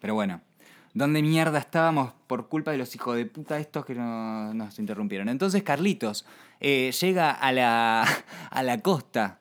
Pero 0.01 0.15
bueno, 0.15 0.41
¿dónde 0.97 1.21
mierda 1.21 1.59
estábamos 1.59 2.13
por 2.27 2.49
culpa 2.49 2.71
de 2.71 2.79
los 2.79 2.95
hijos 2.95 3.17
de 3.17 3.27
puta 3.27 3.59
estos 3.59 3.85
que 3.85 3.95
no- 3.95 4.55
nos 4.55 4.79
interrumpieron? 4.79 5.29
Entonces 5.29 5.63
Carlitos 5.63 6.25
eh, 6.59 6.91
llega 6.99 7.31
a 7.31 7.53
la, 7.53 8.03
a 8.51 8.63
la 8.63 8.79
costa 8.81 9.41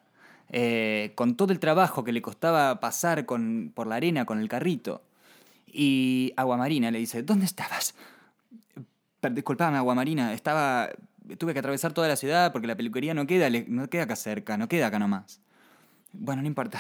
eh, 0.50 1.14
con 1.16 1.36
todo 1.38 1.54
el 1.54 1.60
trabajo 1.60 2.04
que 2.04 2.12
le 2.12 2.22
costaba 2.22 2.80
pasar 2.82 3.26
con, 3.26 3.72
por 3.74 3.88
la 3.88 3.96
arena 3.96 4.26
con 4.26 4.40
el 4.40 4.50
carrito. 4.50 5.02
Y 5.66 6.34
Aguamarina 6.36 6.92
le 6.92 7.00
dice, 7.00 7.24
¿dónde 7.24 7.46
estabas? 7.46 7.96
Disculpame, 9.32 9.78
Aguamarina, 9.78 10.34
estaba... 10.34 10.90
Tuve 11.40 11.54
que 11.54 11.60
atravesar 11.60 11.92
toda 11.94 12.08
la 12.08 12.18
ciudad 12.18 12.52
porque 12.52 12.68
la 12.68 12.76
peluquería 12.76 13.14
no 13.16 13.26
queda, 13.26 13.50
no 13.68 13.90
queda 13.90 14.04
acá 14.04 14.16
cerca, 14.16 14.58
no 14.58 14.68
queda 14.68 14.88
acá 14.88 15.00
nomás. 15.00 15.42
Bueno, 16.14 16.42
no 16.44 16.48
importa. 16.48 16.80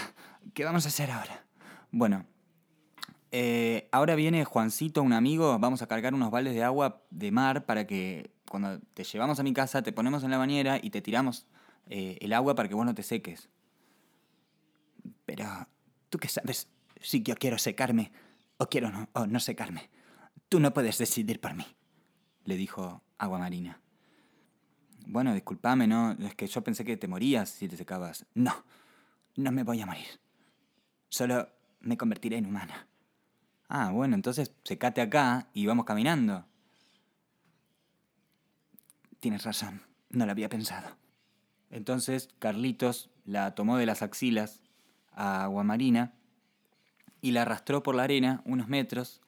¿Qué 0.53 0.63
vamos 0.63 0.85
a 0.85 0.89
hacer 0.89 1.09
ahora? 1.09 1.43
Bueno, 1.91 2.25
eh, 3.37 3.89
ahora 3.91 4.15
viene 4.15 4.45
Juancito, 4.45 5.03
un 5.03 5.11
amigo, 5.11 5.59
vamos 5.59 5.81
a 5.81 5.87
cargar 5.87 6.13
unos 6.13 6.31
baldes 6.31 6.53
de 6.55 6.63
agua 6.63 7.01
de 7.09 7.31
mar 7.31 7.65
para 7.65 7.85
que 7.85 8.31
cuando 8.49 8.79
te 8.93 9.03
llevamos 9.03 9.41
a 9.41 9.43
mi 9.43 9.51
casa 9.51 9.81
te 9.81 9.91
ponemos 9.91 10.23
en 10.23 10.31
la 10.31 10.37
bañera 10.37 10.79
y 10.81 10.89
te 10.89 11.01
tiramos 11.01 11.45
eh, 11.87 12.17
el 12.21 12.31
agua 12.31 12.55
para 12.55 12.69
que 12.69 12.75
vos 12.75 12.85
no 12.85 12.95
te 12.95 13.03
seques. 13.03 13.49
Pero, 15.25 15.67
¿tú 16.09 16.17
qué 16.17 16.29
sabes 16.29 16.69
si 17.01 17.23
yo 17.23 17.35
quiero 17.35 17.57
secarme 17.57 18.13
o 18.57 18.67
quiero 18.67 18.89
no, 18.89 19.39
secarme? 19.41 19.89
Tú 20.47 20.61
no 20.61 20.73
puedes 20.73 20.97
decidir 20.97 21.41
por 21.41 21.55
mí, 21.55 21.65
le 22.45 22.55
dijo 22.55 23.03
Agua 23.17 23.37
Marina. 23.37 23.81
Bueno, 25.07 25.33
discúlpame, 25.33 25.87
¿no? 25.87 26.13
Es 26.13 26.35
que 26.35 26.47
yo 26.47 26.63
pensé 26.63 26.85
que 26.85 26.95
te 26.95 27.09
morías 27.09 27.49
si 27.49 27.67
te 27.67 27.75
secabas. 27.75 28.25
No, 28.33 28.63
no 29.35 29.51
me 29.51 29.63
voy 29.63 29.81
a 29.81 29.85
morir. 29.85 30.21
Solo 31.09 31.49
me 31.81 31.97
convertiré 31.97 32.37
en 32.37 32.45
humana. 32.45 32.87
Ah, 33.67 33.91
bueno, 33.91 34.15
entonces 34.15 34.53
secate 34.63 35.01
acá 35.01 35.49
y 35.53 35.65
vamos 35.65 35.85
caminando. 35.85 36.45
Tienes 39.19 39.43
razón, 39.43 39.81
no 40.09 40.25
lo 40.25 40.31
había 40.31 40.49
pensado. 40.49 40.95
Entonces 41.71 42.29
Carlitos 42.39 43.09
la 43.25 43.55
tomó 43.55 43.77
de 43.77 43.85
las 43.85 44.01
axilas 44.01 44.61
a 45.11 45.43
Aguamarina 45.43 46.13
y 47.21 47.31
la 47.31 47.41
arrastró 47.41 47.81
por 47.81 47.95
la 47.95 48.03
arena 48.03 48.43
unos 48.45 48.67
metros 48.67 49.21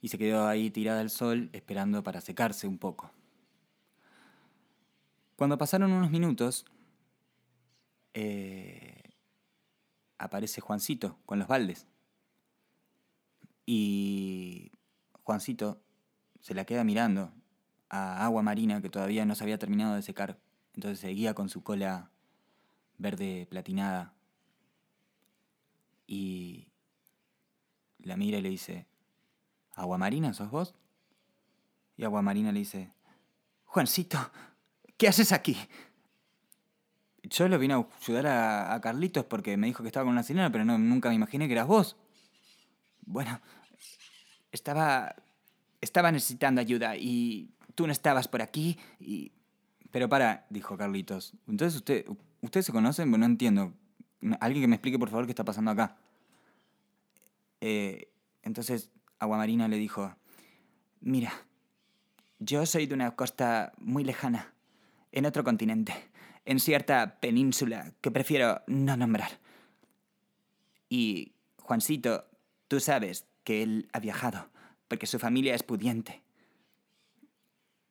y 0.00 0.08
se 0.08 0.18
quedó 0.18 0.46
ahí 0.46 0.70
tirada 0.70 1.00
al 1.00 1.10
sol 1.10 1.50
esperando 1.52 2.02
para 2.02 2.20
secarse 2.20 2.66
un 2.66 2.78
poco. 2.78 3.10
Cuando 5.36 5.58
pasaron 5.58 5.92
unos 5.92 6.10
minutos, 6.10 6.64
eh, 8.14 9.02
aparece 10.18 10.60
Juancito 10.60 11.18
con 11.26 11.38
los 11.38 11.48
baldes. 11.48 11.86
Y 13.66 14.72
Juancito 15.22 15.80
se 16.40 16.54
la 16.54 16.64
queda 16.64 16.84
mirando 16.84 17.32
a 17.88 18.24
agua 18.24 18.42
marina 18.42 18.82
que 18.82 18.90
todavía 18.90 19.24
no 19.24 19.34
se 19.34 19.44
había 19.44 19.58
terminado 19.58 19.94
de 19.94 20.02
secar. 20.02 20.38
Entonces 20.74 20.98
seguía 20.98 21.34
con 21.34 21.48
su 21.48 21.62
cola 21.62 22.10
verde 22.98 23.46
platinada. 23.48 24.14
Y 26.06 26.68
la 27.98 28.16
mira 28.16 28.38
y 28.38 28.42
le 28.42 28.50
dice, 28.50 28.86
¿Agua 29.74 29.98
Marina 29.98 30.32
sos 30.32 30.50
vos? 30.50 30.74
Y 31.96 32.04
Agua 32.04 32.22
Marina 32.22 32.52
le 32.52 32.60
dice, 32.60 32.92
Juancito, 33.64 34.18
¿qué 34.96 35.08
haces 35.08 35.32
aquí? 35.32 35.56
Yo 37.22 37.48
lo 37.48 37.58
vine 37.58 37.74
a 37.74 37.86
ayudar 38.00 38.26
a, 38.26 38.80
Carlitos 38.80 39.24
porque 39.24 39.56
me 39.56 39.66
dijo 39.66 39.82
que 39.82 39.88
estaba 39.88 40.04
con 40.04 40.12
una 40.12 40.22
sirena, 40.22 40.52
pero 40.52 40.64
no, 40.64 40.78
nunca 40.78 41.08
me 41.08 41.14
imaginé 41.14 41.46
que 41.46 41.54
eras 41.54 41.66
vos. 41.66 41.96
Bueno, 43.06 43.40
estaba. 44.52 45.14
Estaba 45.80 46.10
necesitando 46.10 46.60
ayuda 46.60 46.96
y 46.96 47.50
tú 47.74 47.86
no 47.86 47.92
estabas 47.92 48.28
por 48.28 48.42
aquí 48.42 48.78
y. 48.98 49.32
Pero 49.90 50.08
para, 50.08 50.46
dijo 50.50 50.76
Carlitos. 50.76 51.34
Entonces 51.46 51.76
usted. 51.76 52.06
¿Ustedes 52.40 52.66
se 52.66 52.72
conocen? 52.72 53.10
Bueno, 53.10 53.26
no 53.26 53.32
entiendo. 53.32 53.72
Alguien 54.40 54.62
que 54.62 54.68
me 54.68 54.76
explique 54.76 54.98
por 54.98 55.10
favor 55.10 55.26
qué 55.26 55.32
está 55.32 55.44
pasando 55.44 55.70
acá. 55.70 55.96
Eh, 57.60 58.10
entonces 58.42 58.90
Aguamarina 59.18 59.68
le 59.68 59.78
dijo, 59.78 60.14
mira, 61.00 61.32
yo 62.38 62.66
soy 62.66 62.86
de 62.86 62.94
una 62.94 63.16
costa 63.16 63.72
muy 63.78 64.04
lejana, 64.04 64.52
en 65.12 65.24
otro 65.24 65.44
continente, 65.44 65.94
en 66.44 66.60
cierta 66.60 67.20
península 67.20 67.92
que 68.00 68.10
prefiero 68.10 68.62
no 68.66 68.96
nombrar. 68.96 69.40
Y, 70.90 71.32
Juancito, 71.62 72.26
tú 72.74 72.80
sabes 72.80 73.24
que 73.44 73.62
él 73.62 73.88
ha 73.92 74.00
viajado, 74.00 74.50
porque 74.88 75.06
su 75.06 75.20
familia 75.20 75.54
es 75.54 75.62
pudiente. 75.62 76.24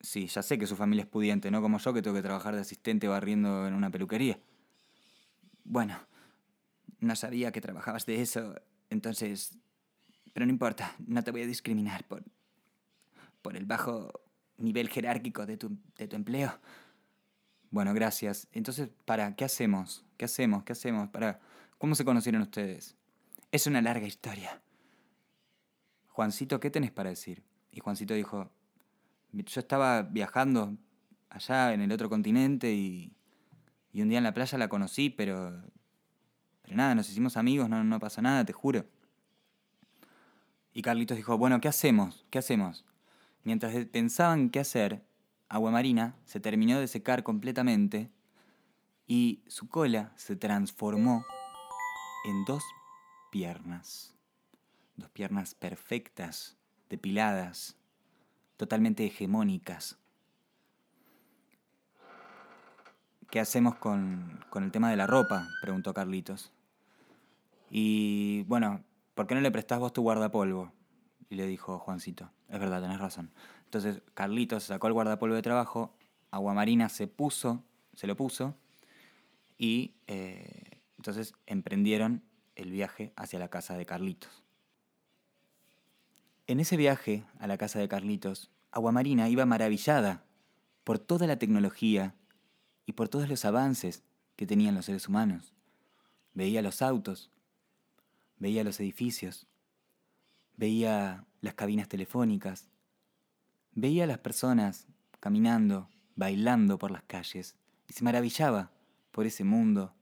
Sí, 0.02 0.28
ya 0.28 0.42
sé 0.42 0.60
que 0.60 0.68
su 0.68 0.76
familia 0.76 1.04
es 1.04 1.10
pudiente, 1.10 1.50
no 1.52 1.62
como 1.62 1.78
yo 1.78 1.94
que 1.94 2.02
tengo 2.02 2.18
que 2.18 2.22
trabajar 2.22 2.54
de 2.54 2.60
asistente 2.60 3.08
barriendo 3.08 3.66
en 3.66 3.76
una 3.76 3.90
peluquería. 3.90 4.38
Bueno, 5.64 5.98
no 7.00 7.16
sabía 7.16 7.54
que 7.54 7.62
trabajabas 7.62 8.06
de 8.06 8.22
eso, 8.22 8.56
entonces... 8.90 9.58
Pero 10.34 10.46
no 10.46 10.52
importa, 10.52 10.94
no 11.08 11.24
te 11.24 11.32
voy 11.32 11.44
a 11.44 11.48
discriminar 11.48 12.04
por, 12.04 12.26
por 13.42 13.56
el 13.56 13.66
bajo 13.66 14.12
nivel 14.58 14.90
jerárquico 14.90 15.46
de 15.46 15.56
tu, 15.56 15.78
de 15.96 16.10
tu 16.10 16.18
empleo. 16.18 16.60
Bueno, 17.70 17.94
gracias. 17.94 18.50
Entonces, 18.52 18.90
para, 19.06 19.34
¿qué 19.38 19.46
hacemos? 19.46 20.04
¿Qué 20.18 20.26
hacemos? 20.26 20.66
¿Qué 20.66 20.74
hacemos? 20.74 21.08
Para, 21.08 21.40
¿cómo 21.78 21.96
se 21.96 22.04
conocieron 22.04 22.42
ustedes? 22.42 22.98
Es 23.50 23.66
una 23.66 23.82
larga 23.82 24.08
historia. 24.08 24.63
Juancito, 26.14 26.60
¿qué 26.60 26.70
tenés 26.70 26.92
para 26.92 27.10
decir? 27.10 27.44
Y 27.72 27.80
Juancito 27.80 28.14
dijo, 28.14 28.52
yo 29.32 29.60
estaba 29.60 30.04
viajando 30.04 30.78
allá 31.28 31.74
en 31.74 31.82
el 31.82 31.92
otro 31.92 32.08
continente 32.08 32.72
y, 32.72 33.12
y 33.92 34.04
un 34.04 34.10
día 34.10 34.20
en 34.20 34.24
la 34.24 34.36
playa 34.36 34.60
la 34.60 34.70
conocí, 34.70 35.10
pero, 35.10 35.64
pero 36.62 36.76
nada, 36.76 36.94
nos 36.94 37.10
hicimos 37.10 37.36
amigos, 37.36 37.68
no, 37.68 37.84
no 37.84 38.00
pasó 38.00 38.22
nada, 38.22 38.46
te 38.46 38.54
juro. 38.54 38.86
Y 40.72 40.84
Carlitos 40.84 41.18
dijo, 41.18 41.36
bueno, 41.40 41.60
¿qué 41.60 41.68
hacemos? 41.68 42.28
¿Qué 42.30 42.38
hacemos? 42.38 42.86
Mientras 43.44 43.74
pensaban 43.88 44.52
qué 44.52 44.60
hacer, 44.60 45.04
Agua 45.50 45.72
Marina 45.72 46.16
se 46.26 46.40
terminó 46.40 46.80
de 46.80 46.88
secar 46.88 47.24
completamente 47.24 48.12
y 49.08 49.42
su 49.48 49.68
cola 49.68 50.14
se 50.16 50.36
transformó 50.36 51.26
en 52.26 52.46
dos 52.46 52.64
piernas. 53.32 54.13
Piernas 55.10 55.56
perfectas, 55.56 56.58
depiladas, 56.90 57.78
totalmente 58.58 59.06
hegemónicas. 59.06 59.98
¿Qué 63.30 63.40
hacemos 63.40 63.76
con, 63.76 64.46
con 64.50 64.64
el 64.64 64.72
tema 64.72 64.90
de 64.90 64.98
la 64.98 65.08
ropa? 65.08 65.48
preguntó 65.62 65.94
Carlitos. 65.94 66.52
Y 67.72 68.44
bueno, 68.44 68.84
¿por 69.16 69.26
qué 69.26 69.34
no 69.34 69.42
le 69.42 69.50
prestás 69.50 69.80
vos 69.80 69.94
tu 69.94 70.04
guardapolvo? 70.04 70.72
Y 71.30 71.36
le 71.36 71.48
dijo 71.48 71.80
Juancito, 71.80 72.30
es 72.48 72.60
verdad, 72.60 72.82
tenés 72.82 73.00
razón. 73.00 73.32
Entonces 73.66 74.04
Carlitos 74.14 74.66
sacó 74.66 74.86
el 74.86 74.94
guardapolvo 74.94 75.34
de 75.34 75.42
trabajo, 75.42 75.96
Aguamarina 76.30 76.90
se 76.90 77.08
puso, 77.08 77.64
se 77.96 78.06
lo 78.06 78.16
puso, 78.16 78.56
y 79.58 79.96
eh, 80.06 80.82
entonces 80.98 81.34
emprendieron 81.48 82.24
el 82.56 82.72
viaje 82.72 83.14
hacia 83.16 83.40
la 83.40 83.50
casa 83.50 83.76
de 83.76 83.86
Carlitos. 83.86 84.43
En 86.46 86.60
ese 86.60 86.76
viaje 86.76 87.24
a 87.40 87.48
la 87.48 87.58
casa 87.58 87.80
de 87.80 87.88
Carlitos, 87.88 88.52
Aguamarina 88.72 89.30
iba 89.30 89.46
maravillada 89.46 90.26
por 90.84 91.00
toda 91.00 91.26
la 91.26 91.40
tecnología 91.40 92.16
y 92.86 92.94
por 92.94 93.08
todos 93.08 93.30
los 93.30 93.46
avances 93.46 94.04
que 94.36 94.46
tenían 94.46 94.76
los 94.76 94.86
seres 94.86 95.08
humanos. 95.08 95.54
Veía 96.34 96.62
los 96.62 96.82
autos, 96.82 97.32
veía 98.40 98.66
los 98.66 98.80
edificios, 98.82 99.48
veía 100.58 101.26
las 101.40 101.54
cabinas 101.54 101.88
telefónicas, 101.88 102.68
veía 103.72 104.04
a 104.04 104.08
las 104.08 104.18
personas 104.18 104.88
caminando, 105.22 105.88
bailando 106.18 106.78
por 106.78 106.92
las 106.92 107.04
calles 107.04 107.56
y 107.88 107.94
se 107.94 108.04
maravillaba 108.04 108.72
por 109.12 109.26
ese 109.26 109.46
mundo 109.46 109.94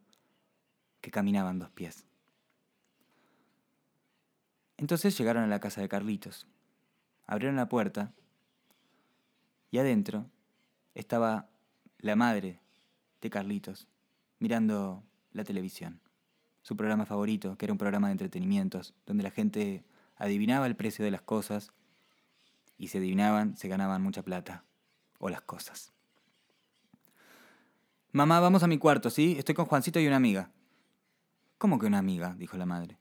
que 1.01 1.11
caminaban 1.11 1.59
dos 1.59 1.69
pies. 1.69 2.05
Entonces 4.81 5.15
llegaron 5.15 5.43
a 5.43 5.47
la 5.47 5.59
casa 5.59 5.79
de 5.79 5.87
Carlitos, 5.87 6.47
abrieron 7.27 7.55
la 7.55 7.69
puerta 7.69 8.13
y 9.69 9.77
adentro 9.77 10.25
estaba 10.95 11.47
la 11.99 12.15
madre 12.15 12.59
de 13.21 13.29
Carlitos 13.29 13.87
mirando 14.39 15.03
la 15.33 15.43
televisión 15.43 16.01
su 16.63 16.75
programa 16.75 17.05
favorito, 17.05 17.57
que 17.57 17.65
era 17.65 17.73
un 17.73 17.77
programa 17.77 18.07
de 18.07 18.13
entretenimientos, 18.13 18.95
donde 19.05 19.21
la 19.21 19.29
gente 19.29 19.83
adivinaba 20.15 20.65
el 20.65 20.75
precio 20.75 21.05
de 21.05 21.11
las 21.11 21.21
cosas 21.21 21.71
y 22.79 22.87
si 22.87 22.97
adivinaban 22.97 23.57
se 23.57 23.67
ganaban 23.67 24.01
mucha 24.01 24.23
plata, 24.23 24.63
o 25.19 25.29
las 25.29 25.41
cosas. 25.41 25.93
Mamá, 28.11 28.39
vamos 28.39 28.63
a 28.63 28.67
mi 28.67 28.79
cuarto, 28.79 29.11
¿sí? 29.11 29.35
Estoy 29.37 29.53
con 29.53 29.65
Juancito 29.65 29.99
y 29.99 30.07
una 30.07 30.15
amiga. 30.15 30.49
¿Cómo 31.59 31.77
que 31.77 31.85
una 31.85 31.99
amiga? 31.99 32.33
dijo 32.35 32.57
la 32.57 32.65
madre. 32.65 33.00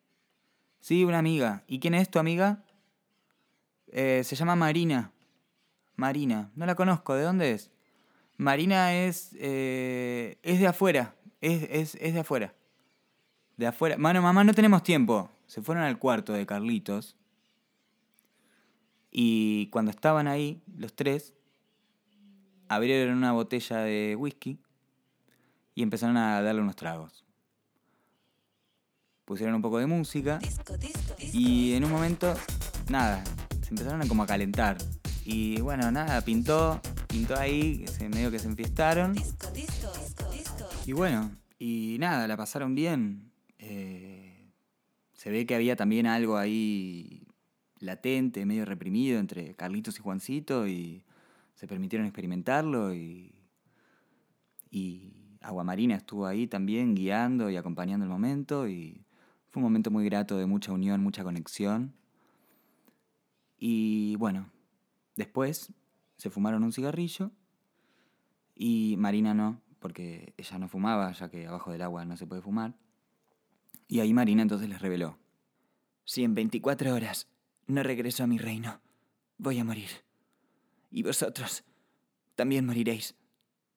Sí, 0.80 1.04
una 1.04 1.18
amiga. 1.18 1.62
¿Y 1.66 1.78
quién 1.78 1.94
es 1.94 2.10
tu 2.10 2.18
amiga? 2.18 2.64
Eh, 3.88 4.22
se 4.24 4.36
llama 4.36 4.56
Marina. 4.56 5.12
Marina. 5.96 6.50
No 6.54 6.66
la 6.66 6.74
conozco. 6.74 7.14
¿De 7.14 7.22
dónde 7.22 7.52
es? 7.52 7.70
Marina 8.36 8.94
es... 8.94 9.36
Eh, 9.38 10.38
es 10.42 10.60
de 10.60 10.66
afuera. 10.66 11.14
Es, 11.40 11.62
es, 11.70 11.94
es 12.00 12.14
de 12.14 12.20
afuera 12.20 12.54
de 13.60 13.66
afuera. 13.66 13.98
Mano, 13.98 14.22
mamá, 14.22 14.42
no 14.42 14.54
tenemos 14.54 14.82
tiempo. 14.82 15.30
Se 15.46 15.60
fueron 15.60 15.84
al 15.84 15.98
cuarto 15.98 16.32
de 16.32 16.46
Carlitos. 16.46 17.14
Y 19.10 19.66
cuando 19.66 19.90
estaban 19.90 20.26
ahí, 20.26 20.62
los 20.78 20.94
tres, 20.94 21.34
abrieron 22.68 23.18
una 23.18 23.32
botella 23.32 23.80
de 23.80 24.16
whisky 24.18 24.58
y 25.74 25.82
empezaron 25.82 26.16
a 26.16 26.40
darle 26.40 26.62
unos 26.62 26.76
tragos. 26.76 27.26
Pusieron 29.30 29.54
un 29.54 29.62
poco 29.62 29.78
de 29.78 29.86
música 29.86 30.40
y 31.32 31.74
en 31.74 31.84
un 31.84 31.92
momento, 31.92 32.34
nada, 32.88 33.22
se 33.62 33.68
empezaron 33.68 34.02
a 34.02 34.08
como 34.08 34.24
a 34.24 34.26
calentar. 34.26 34.76
Y 35.24 35.60
bueno, 35.60 35.92
nada, 35.92 36.20
pintó, 36.22 36.80
pintó 37.06 37.38
ahí, 37.38 37.84
medio 38.12 38.32
que 38.32 38.40
se 38.40 38.48
enfiestaron. 38.48 39.14
Y 40.84 40.92
bueno, 40.94 41.30
y 41.60 41.96
nada, 42.00 42.26
la 42.26 42.36
pasaron 42.36 42.74
bien. 42.74 43.30
Eh, 43.60 44.50
se 45.12 45.30
ve 45.30 45.46
que 45.46 45.54
había 45.54 45.76
también 45.76 46.08
algo 46.08 46.36
ahí 46.36 47.22
latente, 47.78 48.44
medio 48.44 48.64
reprimido 48.64 49.20
entre 49.20 49.54
Carlitos 49.54 49.96
y 49.96 50.02
Juancito 50.02 50.66
y 50.66 51.04
se 51.54 51.68
permitieron 51.68 52.04
experimentarlo 52.04 52.92
y, 52.92 53.32
y 54.72 55.36
Aguamarina 55.40 55.94
estuvo 55.94 56.26
ahí 56.26 56.48
también 56.48 56.96
guiando 56.96 57.48
y 57.48 57.56
acompañando 57.56 58.04
el 58.04 58.10
momento 58.10 58.66
y 58.66 59.04
fue 59.50 59.60
un 59.60 59.64
momento 59.64 59.90
muy 59.90 60.04
grato 60.04 60.36
de 60.36 60.46
mucha 60.46 60.72
unión, 60.72 61.02
mucha 61.02 61.24
conexión. 61.24 61.94
Y 63.58 64.16
bueno, 64.16 64.50
después 65.16 65.72
se 66.16 66.30
fumaron 66.30 66.62
un 66.62 66.72
cigarrillo 66.72 67.32
y 68.54 68.94
Marina 68.98 69.34
no, 69.34 69.60
porque 69.80 70.34
ella 70.36 70.58
no 70.58 70.68
fumaba, 70.68 71.12
ya 71.12 71.28
que 71.30 71.46
abajo 71.46 71.72
del 71.72 71.82
agua 71.82 72.04
no 72.04 72.16
se 72.16 72.26
puede 72.26 72.42
fumar. 72.42 72.74
Y 73.88 74.00
ahí 74.00 74.14
Marina 74.14 74.42
entonces 74.42 74.68
les 74.68 74.80
reveló. 74.80 75.18
Si 76.04 76.22
en 76.22 76.34
24 76.34 76.94
horas 76.94 77.28
no 77.66 77.82
regreso 77.82 78.22
a 78.22 78.28
mi 78.28 78.38
reino, 78.38 78.80
voy 79.36 79.58
a 79.58 79.64
morir. 79.64 79.90
Y 80.90 81.02
vosotros 81.02 81.64
también 82.36 82.66
moriréis, 82.66 83.16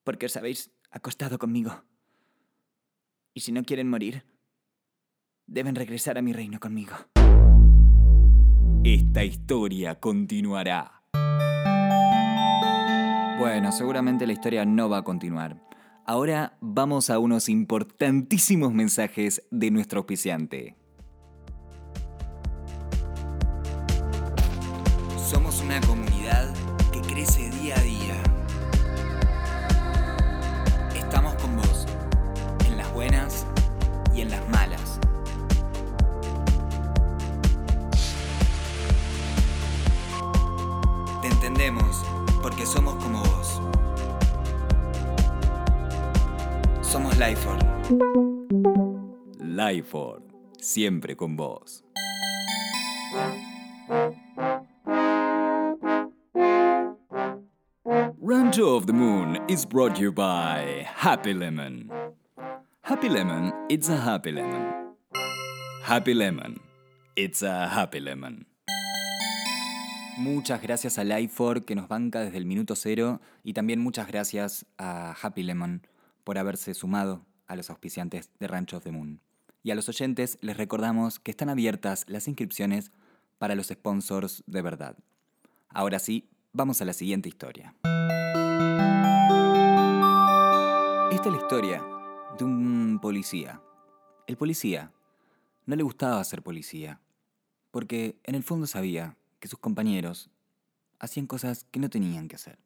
porque 0.04 0.26
os 0.26 0.36
habéis 0.36 0.70
acostado 0.90 1.38
conmigo. 1.38 1.82
Y 3.34 3.40
si 3.40 3.50
no 3.50 3.64
quieren 3.64 3.90
morir, 3.90 4.24
deben 5.46 5.74
regresar 5.74 6.18
a 6.18 6.22
mi 6.22 6.32
reino 6.32 6.58
conmigo. 6.60 6.94
Esta 8.84 9.24
historia 9.24 9.98
continuará. 9.98 11.02
Bueno, 13.38 13.72
seguramente 13.72 14.26
la 14.26 14.32
historia 14.32 14.64
no 14.64 14.88
va 14.88 14.98
a 14.98 15.02
continuar. 15.02 15.60
Ahora 16.06 16.58
vamos 16.60 17.08
a 17.08 17.18
unos 17.18 17.48
importantísimos 17.48 18.72
mensajes 18.72 19.46
de 19.50 19.70
nuestro 19.70 20.00
auspiciante. 20.00 20.76
Somos 25.16 25.62
una 25.62 25.80
comunidad 25.80 26.54
que 26.92 27.00
crece 27.00 27.50
día 27.50 27.74
a 27.76 27.80
día. 27.80 28.03
Entendemos 41.64 42.04
porque 42.42 42.66
somos 42.66 42.94
como 43.02 43.18
vos. 43.20 43.60
Somos 46.82 47.16
Lifeford. 47.18 47.62
Lifeford, 49.40 50.22
siempre 50.60 51.16
con 51.16 51.36
vos. 51.36 51.82
Rancho 58.20 58.76
of 58.76 58.86
the 58.86 58.92
Moon 58.92 59.38
is 59.48 59.64
brought 59.64 59.96
to 59.96 60.02
you 60.02 60.12
by 60.12 60.86
Happy 60.96 61.34
Lemon. 61.34 61.90
Happy 62.82 63.08
Lemon, 63.08 63.52
it's 63.68 63.88
a 63.88 63.96
happy 63.96 64.32
lemon. 64.32 64.94
Happy 65.82 66.12
Lemon, 66.14 66.60
it's 67.16 67.42
a 67.42 67.68
happy 67.68 68.00
lemon. 68.00 68.44
Muchas 70.16 70.62
gracias 70.62 70.98
a 70.98 71.04
Lifeford 71.04 71.64
que 71.64 71.74
nos 71.74 71.88
banca 71.88 72.20
desde 72.20 72.38
el 72.38 72.46
minuto 72.46 72.76
cero 72.76 73.20
y 73.42 73.52
también 73.52 73.80
muchas 73.80 74.06
gracias 74.06 74.64
a 74.78 75.16
Happy 75.20 75.42
Lemon 75.42 75.84
por 76.22 76.38
haberse 76.38 76.72
sumado 76.72 77.26
a 77.48 77.56
los 77.56 77.68
auspiciantes 77.68 78.30
de 78.38 78.46
Rancho 78.46 78.76
of 78.76 78.84
the 78.84 78.92
Moon. 78.92 79.20
Y 79.64 79.72
a 79.72 79.74
los 79.74 79.88
oyentes 79.88 80.38
les 80.40 80.56
recordamos 80.56 81.18
que 81.18 81.32
están 81.32 81.48
abiertas 81.48 82.04
las 82.06 82.28
inscripciones 82.28 82.92
para 83.38 83.56
los 83.56 83.66
sponsors 83.66 84.44
de 84.46 84.62
verdad. 84.62 84.96
Ahora 85.68 85.98
sí, 85.98 86.28
vamos 86.52 86.80
a 86.80 86.84
la 86.84 86.92
siguiente 86.92 87.28
historia. 87.28 87.74
Esta 91.10 91.28
es 91.28 91.32
la 91.32 91.40
historia 91.40 91.82
de 92.38 92.44
un 92.44 93.00
policía. 93.02 93.60
El 94.28 94.36
policía 94.36 94.92
no 95.66 95.74
le 95.74 95.82
gustaba 95.82 96.22
ser 96.22 96.42
policía, 96.42 97.00
porque 97.72 98.16
en 98.22 98.36
el 98.36 98.44
fondo 98.44 98.66
sabía 98.66 99.16
que 99.44 99.48
sus 99.48 99.58
compañeros 99.58 100.30
hacían 100.98 101.26
cosas 101.26 101.64
que 101.64 101.78
no 101.78 101.90
tenían 101.90 102.28
que 102.28 102.36
hacer. 102.36 102.58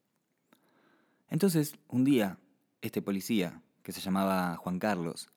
Entonces, 1.27 1.75
un 1.89 2.05
día, 2.05 2.39
este 2.79 3.01
policía, 3.01 3.61
que 3.83 3.91
se 3.91 3.99
llamaba 3.99 4.55
Juan 4.55 4.79
Carlos, 4.79 5.29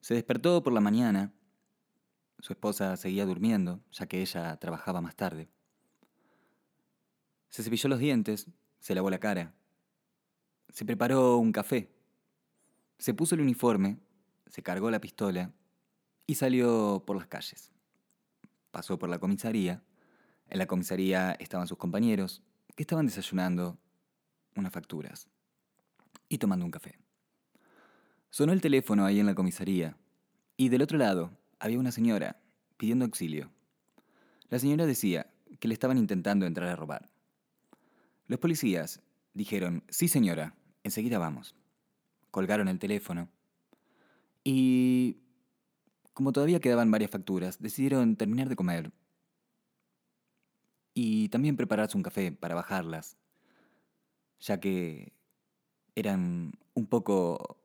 se 0.00 0.14
despertó 0.14 0.62
por 0.62 0.72
la 0.72 0.80
mañana, 0.80 1.32
su 2.38 2.52
esposa 2.52 2.96
seguía 2.96 3.26
durmiendo, 3.26 3.80
ya 3.90 4.06
que 4.06 4.20
ella 4.20 4.56
trabajaba 4.58 5.00
más 5.00 5.16
tarde. 5.16 5.48
Se 7.48 7.64
cepilló 7.64 7.88
los 7.88 7.98
dientes, 7.98 8.46
se 8.78 8.94
lavó 8.94 9.10
la 9.10 9.18
cara, 9.18 9.52
se 10.68 10.84
preparó 10.84 11.38
un 11.38 11.50
café, 11.50 11.90
se 12.98 13.14
puso 13.14 13.34
el 13.34 13.40
uniforme, 13.40 13.98
se 14.46 14.62
cargó 14.62 14.92
la 14.92 15.00
pistola 15.00 15.50
y 16.24 16.36
salió 16.36 17.02
por 17.04 17.16
las 17.16 17.26
calles. 17.26 17.72
Pasó 18.70 18.96
por 18.96 19.08
la 19.08 19.18
comisaría. 19.18 19.82
En 20.48 20.58
la 20.58 20.66
comisaría 20.66 21.32
estaban 21.32 21.66
sus 21.66 21.78
compañeros, 21.78 22.42
que 22.74 22.82
estaban 22.82 23.06
desayunando 23.06 23.78
unas 24.54 24.72
facturas 24.72 25.28
y 26.28 26.38
tomando 26.38 26.64
un 26.64 26.70
café. 26.70 26.98
Sonó 28.30 28.52
el 28.52 28.60
teléfono 28.60 29.04
ahí 29.04 29.18
en 29.18 29.26
la 29.26 29.34
comisaría 29.34 29.96
y 30.56 30.68
del 30.68 30.82
otro 30.82 30.98
lado 30.98 31.30
había 31.58 31.78
una 31.78 31.92
señora 31.92 32.36
pidiendo 32.76 33.04
auxilio. 33.04 33.50
La 34.48 34.58
señora 34.58 34.86
decía 34.86 35.26
que 35.58 35.68
le 35.68 35.74
estaban 35.74 35.98
intentando 35.98 36.46
entrar 36.46 36.68
a 36.68 36.76
robar. 36.76 37.08
Los 38.26 38.38
policías 38.38 39.00
dijeron, 39.34 39.84
sí 39.88 40.08
señora, 40.08 40.54
enseguida 40.84 41.18
vamos. 41.18 41.54
Colgaron 42.30 42.68
el 42.68 42.78
teléfono 42.78 43.28
y, 44.44 45.18
como 46.12 46.32
todavía 46.32 46.60
quedaban 46.60 46.90
varias 46.90 47.10
facturas, 47.10 47.60
decidieron 47.60 48.16
terminar 48.16 48.48
de 48.48 48.56
comer 48.56 48.92
y 50.98 51.28
también 51.28 51.58
prepararse 51.58 51.94
un 51.94 52.02
café 52.02 52.32
para 52.32 52.54
bajarlas, 52.54 53.18
ya 54.40 54.58
que 54.60 55.12
eran 55.94 56.52
un 56.72 56.86
poco, 56.86 57.58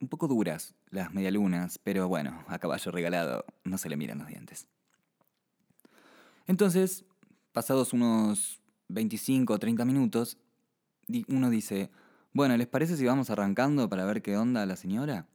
un 0.00 0.08
poco 0.08 0.26
duras 0.26 0.74
las 0.90 1.14
medialunas, 1.14 1.78
pero 1.78 2.08
bueno, 2.08 2.44
a 2.48 2.58
caballo 2.58 2.90
regalado 2.90 3.44
no 3.62 3.78
se 3.78 3.88
le 3.88 3.96
miran 3.96 4.18
los 4.18 4.26
dientes. 4.26 4.66
Entonces, 6.48 7.04
pasados 7.52 7.92
unos 7.92 8.60
25 8.88 9.52
o 9.52 9.58
30 9.60 9.84
minutos, 9.84 10.36
uno 11.28 11.50
dice, 11.50 11.88
bueno, 12.32 12.56
¿les 12.56 12.66
parece 12.66 12.96
si 12.96 13.06
vamos 13.06 13.30
arrancando 13.30 13.88
para 13.88 14.04
ver 14.06 14.22
qué 14.22 14.36
onda 14.36 14.66
la 14.66 14.74
señora? 14.74 15.28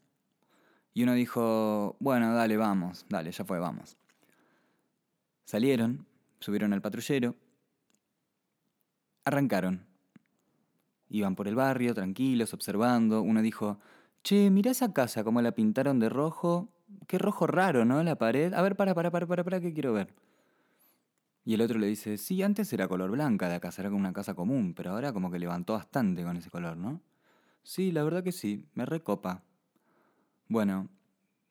Y 0.93 1.03
uno 1.03 1.13
dijo, 1.13 1.95
bueno, 2.01 2.33
dale, 2.33 2.57
vamos, 2.57 3.05
dale, 3.07 3.31
ya 3.31 3.45
fue, 3.45 3.57
vamos. 3.57 3.95
Salieron, 5.45 6.05
subieron 6.41 6.73
al 6.73 6.81
patrullero, 6.81 7.37
arrancaron. 9.23 9.85
Iban 11.07 11.35
por 11.35 11.47
el 11.47 11.55
barrio, 11.55 11.93
tranquilos, 11.93 12.53
observando. 12.53 13.21
Uno 13.21 13.41
dijo, 13.41 13.79
che, 14.23 14.49
mirá 14.49 14.71
esa 14.71 14.93
casa, 14.93 15.23
como 15.23 15.41
la 15.41 15.53
pintaron 15.53 15.99
de 15.99 16.09
rojo. 16.09 16.73
Qué 17.07 17.17
rojo 17.17 17.47
raro, 17.47 17.85
¿no? 17.85 18.03
La 18.03 18.17
pared. 18.17 18.53
A 18.53 18.61
ver, 18.61 18.75
para, 18.75 18.93
para, 18.93 19.11
para, 19.11 19.27
para, 19.27 19.43
para, 19.43 19.61
que 19.61 19.73
quiero 19.73 19.93
ver. 19.93 20.13
Y 21.43 21.53
el 21.53 21.61
otro 21.61 21.79
le 21.79 21.87
dice, 21.87 22.17
sí, 22.17 22.43
antes 22.43 22.71
era 22.71 22.87
color 22.87 23.11
blanca 23.11 23.49
la 23.49 23.59
casa, 23.59 23.81
era 23.81 23.89
como 23.89 23.99
una 23.99 24.13
casa 24.13 24.35
común, 24.35 24.73
pero 24.75 24.91
ahora 24.91 25.11
como 25.11 25.31
que 25.31 25.39
levantó 25.39 25.73
bastante 25.73 26.23
con 26.23 26.37
ese 26.37 26.49
color, 26.49 26.77
¿no? 26.77 27.01
Sí, 27.63 27.91
la 27.91 28.03
verdad 28.03 28.23
que 28.23 28.31
sí, 28.31 28.67
me 28.73 28.85
recopa. 28.85 29.43
Bueno, 30.47 30.87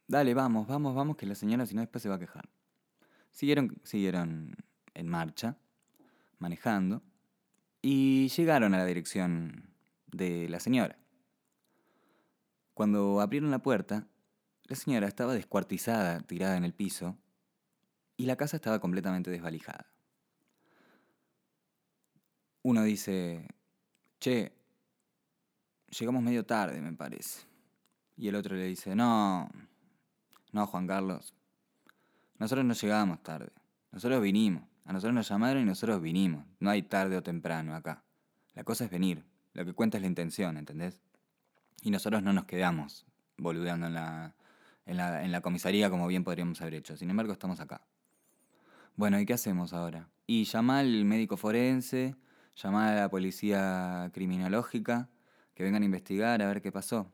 dale, 0.06 0.32
vamos, 0.32 0.68
vamos, 0.68 0.94
vamos, 0.94 1.16
que 1.16 1.26
la 1.26 1.34
señora 1.34 1.66
si 1.66 1.74
no 1.74 1.80
después 1.80 2.02
se 2.02 2.08
va 2.08 2.14
a 2.16 2.18
quejar. 2.20 2.48
Siguieron, 3.32 3.80
siguieron 3.82 4.54
en 4.94 5.08
marcha, 5.08 5.56
manejando, 6.38 7.02
y 7.82 8.28
llegaron 8.28 8.74
a 8.74 8.78
la 8.78 8.86
dirección 8.86 9.70
de 10.06 10.48
la 10.48 10.60
señora. 10.60 10.98
Cuando 12.74 13.20
abrieron 13.20 13.50
la 13.50 13.60
puerta, 13.60 14.06
la 14.64 14.76
señora 14.76 15.08
estaba 15.08 15.34
descuartizada, 15.34 16.20
tirada 16.20 16.56
en 16.56 16.64
el 16.64 16.74
piso, 16.74 17.16
y 18.16 18.26
la 18.26 18.36
casa 18.36 18.56
estaba 18.56 18.80
completamente 18.80 19.30
desvalijada. 19.30 19.86
Uno 22.62 22.82
dice, 22.82 23.48
che, 24.18 24.52
llegamos 25.98 26.22
medio 26.22 26.44
tarde, 26.44 26.80
me 26.80 26.92
parece. 26.92 27.46
Y 28.16 28.28
el 28.28 28.34
otro 28.34 28.54
le 28.54 28.64
dice, 28.64 28.94
no, 28.94 29.50
no, 30.52 30.66
Juan 30.66 30.86
Carlos, 30.86 31.34
nosotros 32.38 32.64
no 32.64 32.74
llegamos 32.74 33.22
tarde, 33.22 33.50
nosotros 33.92 34.22
vinimos, 34.22 34.62
a 34.84 34.92
nosotros 34.92 35.14
nos 35.14 35.28
llamaron 35.28 35.62
y 35.62 35.64
nosotros 35.64 36.00
vinimos, 36.00 36.44
no 36.58 36.70
hay 36.70 36.82
tarde 36.82 37.16
o 37.16 37.22
temprano 37.22 37.74
acá. 37.74 38.04
La 38.54 38.64
cosa 38.64 38.84
es 38.84 38.90
venir, 38.90 39.24
lo 39.52 39.64
que 39.64 39.72
cuenta 39.72 39.98
es 39.98 40.02
la 40.02 40.08
intención, 40.08 40.56
¿entendés? 40.56 41.02
Y 41.82 41.90
nosotros 41.90 42.22
no 42.22 42.32
nos 42.32 42.44
quedamos 42.44 43.06
boludeando 43.38 43.86
en 43.86 43.94
la, 43.94 44.34
en 44.86 44.96
la, 44.96 45.24
en 45.24 45.32
la 45.32 45.40
comisaría 45.40 45.90
como 45.90 46.06
bien 46.06 46.24
podríamos 46.24 46.60
haber 46.60 46.74
hecho, 46.74 46.96
sin 46.96 47.10
embargo 47.10 47.32
estamos 47.32 47.60
acá. 47.60 47.82
Bueno, 48.96 49.18
¿y 49.18 49.26
qué 49.26 49.32
hacemos 49.32 49.72
ahora? 49.72 50.08
Y 50.26 50.44
llama 50.44 50.80
al 50.80 51.04
médico 51.04 51.36
forense, 51.36 52.16
llama 52.56 52.90
a 52.90 52.94
la 52.94 53.08
policía 53.08 54.10
criminológica, 54.12 55.08
que 55.54 55.62
vengan 55.62 55.82
a 55.82 55.86
investigar 55.86 56.42
a 56.42 56.46
ver 56.46 56.62
qué 56.62 56.72
pasó. 56.72 57.10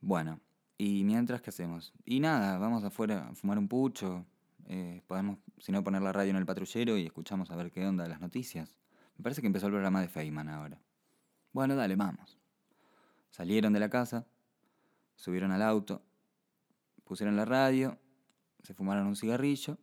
Bueno, 0.00 0.40
¿y 0.78 1.04
mientras 1.04 1.42
qué 1.42 1.50
hacemos? 1.50 1.92
Y 2.04 2.20
nada, 2.20 2.58
vamos 2.58 2.84
afuera 2.84 3.28
a 3.28 3.34
fumar 3.34 3.58
un 3.58 3.68
pucho, 3.68 4.26
eh, 4.68 5.02
podemos, 5.06 5.38
si 5.58 5.72
no, 5.72 5.84
poner 5.84 6.02
la 6.02 6.12
radio 6.12 6.30
en 6.30 6.36
el 6.36 6.46
patrullero 6.46 6.96
y 6.96 7.06
escuchamos 7.06 7.50
a 7.50 7.56
ver 7.56 7.70
qué 7.70 7.86
onda 7.86 8.06
las 8.08 8.20
noticias. 8.20 8.78
Me 9.16 9.22
parece 9.22 9.40
que 9.40 9.46
empezó 9.46 9.66
el 9.66 9.72
programa 9.72 10.00
de 10.00 10.08
Feynman 10.08 10.48
ahora. 10.48 10.80
Bueno, 11.52 11.76
dale, 11.76 11.96
vamos. 11.96 12.38
Salieron 13.30 13.72
de 13.72 13.80
la 13.80 13.88
casa, 13.88 14.26
subieron 15.14 15.52
al 15.52 15.62
auto, 15.62 16.02
pusieron 17.04 17.36
la 17.36 17.44
radio, 17.44 17.98
se 18.62 18.74
fumaron 18.74 19.06
un 19.06 19.16
cigarrillo 19.16 19.78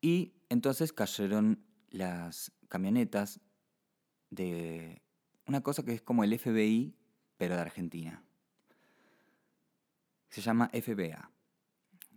y 0.00 0.34
entonces 0.48 0.92
cayeron 0.92 1.64
las 1.90 2.52
camionetas 2.68 3.40
de 4.30 5.02
una 5.46 5.60
cosa 5.60 5.84
que 5.84 5.92
es 5.92 6.02
como 6.02 6.24
el 6.24 6.38
FBI, 6.38 6.96
pero 7.36 7.54
de 7.54 7.60
Argentina. 7.60 8.24
Se 10.30 10.40
llama 10.40 10.70
FBA. 10.72 11.31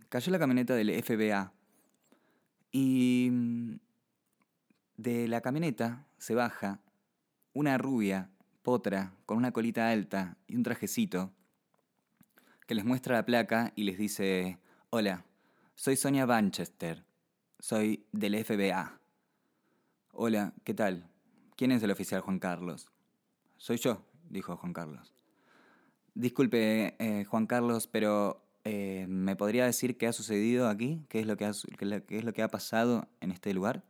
Cayó 0.08 0.30
la 0.30 0.38
camioneta 0.38 0.74
del 0.74 1.02
FBA 1.02 1.52
y 2.70 3.28
mm, 3.30 3.78
de 4.96 5.28
la 5.28 5.40
camioneta 5.40 6.06
se 6.18 6.34
baja 6.34 6.80
una 7.52 7.78
rubia, 7.78 8.30
potra, 8.62 9.12
con 9.24 9.38
una 9.38 9.52
colita 9.52 9.90
alta 9.90 10.36
y 10.46 10.56
un 10.56 10.62
trajecito, 10.62 11.32
que 12.66 12.74
les 12.74 12.84
muestra 12.84 13.16
la 13.16 13.24
placa 13.24 13.72
y 13.76 13.84
les 13.84 13.98
dice, 13.98 14.58
hola, 14.90 15.24
soy 15.74 15.96
Sonia 15.96 16.26
Manchester, 16.26 17.04
soy 17.58 18.06
del 18.12 18.44
FBA. 18.44 19.00
Hola, 20.12 20.52
¿qué 20.64 20.74
tal? 20.74 21.08
¿Quién 21.56 21.72
es 21.72 21.82
el 21.82 21.90
oficial 21.90 22.20
Juan 22.20 22.38
Carlos? 22.38 22.88
Soy 23.56 23.78
yo, 23.78 24.04
dijo 24.28 24.56
Juan 24.56 24.72
Carlos. 24.72 25.14
Disculpe, 26.14 26.96
eh, 26.98 27.24
Juan 27.24 27.46
Carlos, 27.46 27.86
pero 27.86 28.45
eh, 28.68 29.06
¿me 29.08 29.36
podría 29.36 29.64
decir 29.64 29.96
qué 29.96 30.08
ha 30.08 30.12
sucedido 30.12 30.68
aquí? 30.68 31.00
¿Qué 31.08 31.20
es 31.20 31.26
lo 31.26 31.36
que 31.36 31.44
ha, 31.44 31.50
es 31.50 32.24
lo 32.24 32.32
que 32.32 32.42
ha 32.42 32.48
pasado 32.48 33.06
en 33.20 33.30
este 33.30 33.54
lugar? 33.54 33.84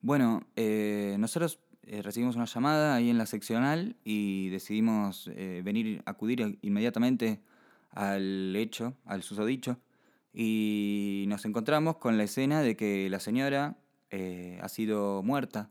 Bueno, 0.00 0.42
eh, 0.56 1.14
nosotros 1.20 1.60
recibimos 2.02 2.34
una 2.34 2.46
llamada 2.46 2.96
ahí 2.96 3.10
en 3.10 3.18
la 3.18 3.26
seccional 3.26 3.94
y 4.02 4.48
decidimos 4.48 5.30
venir, 5.62 6.02
acudir 6.04 6.58
inmediatamente 6.60 7.40
al 7.92 8.56
hecho, 8.56 8.96
al 9.04 9.22
susodicho, 9.22 9.78
y 10.34 11.26
nos 11.28 11.44
encontramos 11.44 11.98
con 11.98 12.18
la 12.18 12.24
escena 12.24 12.60
de 12.62 12.76
que 12.76 13.08
la 13.08 13.20
señora 13.20 13.76
ha 14.10 14.68
sido 14.68 15.22
muerta, 15.22 15.70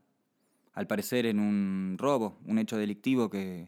al 0.74 0.88
parecer 0.88 1.26
en 1.26 1.42
un 1.42 1.98
robo, 1.98 2.40
un 2.46 2.60
hecho 2.60 2.78
delictivo 2.78 3.30
que 3.30 3.68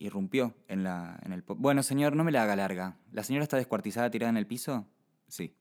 irrumpió 0.00 0.54
en, 0.66 0.82
la, 0.82 1.20
en 1.22 1.32
el... 1.32 1.44
Bueno, 1.46 1.82
señor, 1.84 2.16
no 2.16 2.24
me 2.24 2.32
la 2.32 2.42
haga 2.42 2.56
larga. 2.56 2.96
¿La 3.12 3.22
señora 3.22 3.44
está 3.44 3.56
descuartizada 3.58 4.10
tirada 4.10 4.30
en 4.30 4.38
el 4.38 4.46
piso? 4.46 4.86
Sí. 5.28 5.54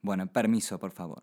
Bueno, 0.00 0.26
permiso, 0.26 0.80
por 0.80 0.90
favor. 0.90 1.22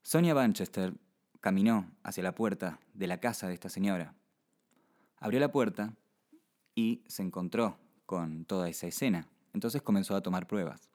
Sonia 0.00 0.34
Manchester 0.34 0.94
caminó 1.40 1.90
hacia 2.04 2.22
la 2.22 2.34
puerta 2.34 2.78
de 2.94 3.08
la 3.08 3.18
casa 3.18 3.48
de 3.48 3.54
esta 3.54 3.68
señora. 3.68 4.14
Abrió 5.18 5.40
la 5.40 5.50
puerta 5.50 5.92
y 6.74 7.02
se 7.08 7.22
encontró 7.22 7.78
con 8.06 8.44
toda 8.44 8.68
esa 8.68 8.86
escena. 8.86 9.28
Entonces 9.52 9.82
comenzó 9.82 10.14
a 10.14 10.22
tomar 10.22 10.46
pruebas. 10.46 10.88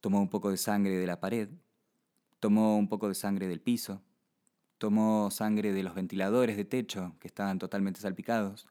Tomó 0.00 0.20
un 0.20 0.28
poco 0.28 0.50
de 0.50 0.56
sangre 0.56 0.96
de 0.96 1.06
la 1.06 1.18
pared, 1.18 1.48
tomó 2.38 2.78
un 2.78 2.88
poco 2.88 3.08
de 3.08 3.14
sangre 3.16 3.48
del 3.48 3.60
piso, 3.60 4.00
tomó 4.78 5.30
sangre 5.32 5.72
de 5.72 5.82
los 5.82 5.94
ventiladores 5.94 6.56
de 6.56 6.64
techo 6.64 7.16
que 7.18 7.26
estaban 7.26 7.58
totalmente 7.58 8.00
salpicados, 8.00 8.68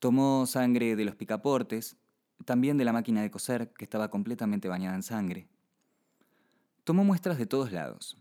Tomó 0.00 0.46
sangre 0.46 0.96
de 0.96 1.04
los 1.04 1.14
picaportes, 1.14 1.98
también 2.46 2.78
de 2.78 2.86
la 2.86 2.92
máquina 2.94 3.20
de 3.20 3.30
coser, 3.30 3.70
que 3.74 3.84
estaba 3.84 4.08
completamente 4.08 4.66
bañada 4.66 4.96
en 4.96 5.02
sangre. 5.02 5.46
Tomó 6.84 7.04
muestras 7.04 7.36
de 7.36 7.44
todos 7.44 7.70
lados. 7.70 8.16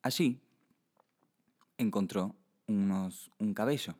Allí 0.00 0.40
encontró 1.76 2.34
unos, 2.66 3.30
un 3.38 3.52
cabello. 3.52 3.94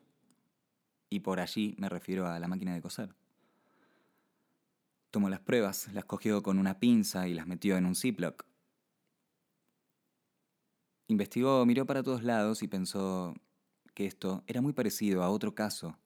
Y 1.07 1.19
por 1.19 1.39
allí 1.39 1.75
me 1.77 1.89
refiero 1.89 2.25
a 2.25 2.39
la 2.39 2.47
máquina 2.47 2.73
de 2.73 2.81
coser. 2.81 3.13
Tomó 5.11 5.29
las 5.29 5.41
pruebas, 5.41 5.93
las 5.93 6.05
cogió 6.05 6.41
con 6.41 6.57
una 6.57 6.79
pinza 6.79 7.27
y 7.27 7.35
las 7.35 7.45
metió 7.45 7.77
en 7.77 7.85
un 7.85 7.95
Ziploc. 7.95 8.47
Investigó, 11.07 11.63
miró 11.67 11.85
para 11.85 12.01
todos 12.01 12.23
lados 12.23 12.63
y 12.63 12.67
pensó 12.67 13.35
que 13.93 14.07
esto 14.07 14.43
era 14.47 14.61
muy 14.61 14.73
parecido 14.73 15.21
a 15.21 15.29
otro 15.29 15.53
caso 15.53 15.99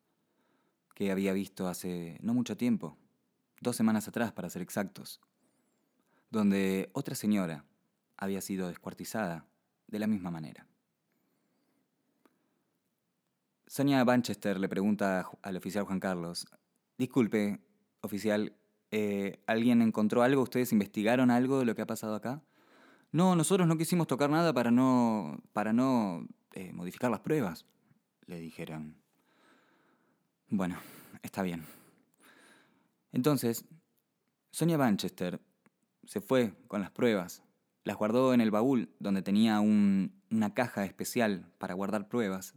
que 0.99 1.11
había 1.13 1.31
visto 1.31 1.69
hace 1.69 2.17
no 2.21 2.33
mucho 2.33 2.57
tiempo, 2.57 2.97
dos 3.61 3.77
semanas 3.77 4.09
atrás 4.09 4.33
para 4.33 4.49
ser 4.49 4.61
exactos, 4.61 5.21
donde 6.29 6.89
otra 6.91 7.15
señora 7.15 7.63
había 8.17 8.41
sido 8.41 8.67
descuartizada 8.67 9.45
de 9.87 9.97
la 9.97 10.07
misma 10.07 10.29
manera. 10.29 10.67
Sonia 13.65 14.03
Manchester 14.03 14.59
le 14.59 14.67
pregunta 14.67 15.25
al 15.41 15.55
oficial 15.55 15.85
Juan 15.85 16.01
Carlos, 16.01 16.47
disculpe, 16.97 17.61
oficial, 18.01 18.57
eh, 18.91 19.41
¿alguien 19.47 19.81
encontró 19.81 20.21
algo? 20.21 20.41
¿Ustedes 20.41 20.73
investigaron 20.73 21.31
algo 21.31 21.59
de 21.59 21.65
lo 21.65 21.75
que 21.75 21.81
ha 21.81 21.87
pasado 21.87 22.13
acá? 22.13 22.41
No, 23.13 23.37
nosotros 23.37 23.69
no 23.69 23.77
quisimos 23.77 24.05
tocar 24.07 24.29
nada 24.29 24.51
para 24.51 24.69
no, 24.69 25.41
para 25.53 25.71
no 25.71 26.27
eh, 26.55 26.73
modificar 26.73 27.09
las 27.09 27.21
pruebas, 27.21 27.65
le 28.25 28.37
dijeron. 28.41 28.97
Bueno, 30.51 30.79
está 31.21 31.43
bien. 31.43 31.63
Entonces, 33.11 33.65
Sonia 34.49 34.79
Manchester 34.79 35.39
se 36.05 36.21
fue 36.21 36.53
con 36.67 36.81
las 36.81 36.89
pruebas, 36.89 37.43
las 37.83 37.97
guardó 37.97 38.33
en 38.33 38.41
el 38.41 38.49
baúl 38.49 38.89
donde 38.99 39.21
tenía 39.21 39.59
una 39.59 40.53
caja 40.55 40.85
especial 40.85 41.45
para 41.59 41.75
guardar 41.75 42.07
pruebas. 42.07 42.55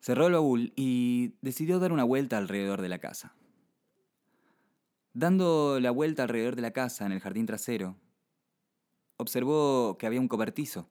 Cerró 0.00 0.28
el 0.28 0.32
baúl 0.32 0.72
y 0.76 1.34
decidió 1.42 1.78
dar 1.78 1.92
una 1.92 2.04
vuelta 2.04 2.38
alrededor 2.38 2.80
de 2.80 2.88
la 2.88 3.00
casa. 3.00 3.34
Dando 5.12 5.78
la 5.78 5.90
vuelta 5.90 6.22
alrededor 6.22 6.56
de 6.56 6.62
la 6.62 6.70
casa 6.70 7.04
en 7.04 7.12
el 7.12 7.20
jardín 7.20 7.44
trasero, 7.44 7.96
observó 9.18 9.98
que 9.98 10.06
había 10.06 10.20
un 10.20 10.28
cobertizo 10.28 10.88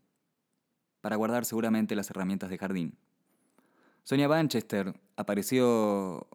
para 1.01 1.15
guardar 1.15 1.43
seguramente 1.45 1.95
las 1.95 2.10
herramientas 2.12 2.51
de 2.51 2.58
jardín. 2.60 2.97
Sonia 4.06 4.28
Manchester 4.30 4.94
apareció 5.15 6.28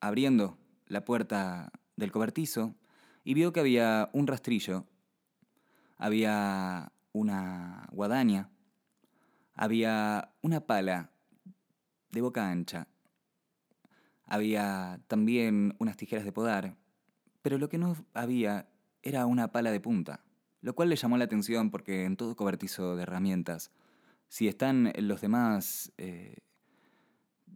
abriendo 0.00 0.56
la 0.86 1.04
puerta 1.04 1.70
del 1.96 2.10
cobertizo 2.10 2.74
y 3.22 3.34
vio 3.34 3.52
que 3.52 3.60
había 3.60 4.08
un 4.14 4.26
rastrillo, 4.26 4.86
había 5.98 6.90
una 7.12 7.86
guadaña, 7.92 8.48
había 9.52 10.32
una 10.40 10.60
pala 10.60 11.10
de 12.12 12.22
boca 12.22 12.50
ancha, 12.50 12.88
había 14.24 15.02
también 15.06 15.76
unas 15.80 15.98
tijeras 15.98 16.24
de 16.24 16.32
podar, 16.32 16.78
pero 17.42 17.58
lo 17.58 17.68
que 17.68 17.76
no 17.76 17.94
había 18.14 18.70
era 19.02 19.26
una 19.26 19.52
pala 19.52 19.70
de 19.70 19.80
punta, 19.80 20.24
lo 20.62 20.74
cual 20.74 20.88
le 20.88 20.96
llamó 20.96 21.18
la 21.18 21.24
atención 21.24 21.70
porque 21.70 22.06
en 22.06 22.16
todo 22.16 22.36
cobertizo 22.36 22.96
de 22.96 23.02
herramientas, 23.02 23.70
si 24.28 24.48
están 24.48 24.94
los 24.96 25.20
demás 25.20 25.92
eh, 25.98 26.38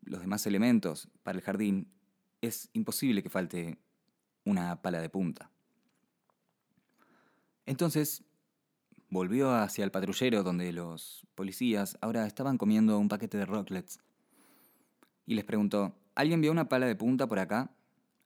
los 0.04 0.20
demás 0.20 0.46
elementos 0.46 1.08
para 1.22 1.38
el 1.38 1.44
jardín, 1.44 1.88
es 2.40 2.68
imposible 2.72 3.22
que 3.22 3.30
falte 3.30 3.78
una 4.44 4.82
pala 4.82 5.00
de 5.00 5.08
punta. 5.08 5.50
Entonces, 7.66 8.22
volvió 9.08 9.54
hacia 9.54 9.84
el 9.84 9.90
patrullero 9.90 10.42
donde 10.42 10.72
los 10.72 11.26
policías 11.34 11.96
ahora 12.00 12.26
estaban 12.26 12.58
comiendo 12.58 12.98
un 12.98 13.08
paquete 13.08 13.38
de 13.38 13.46
rocklets. 13.46 14.00
Y 15.26 15.34
les 15.34 15.44
preguntó, 15.44 15.94
¿alguien 16.14 16.40
vio 16.40 16.52
una 16.52 16.68
pala 16.68 16.86
de 16.86 16.96
punta 16.96 17.26
por 17.26 17.38
acá? 17.38 17.70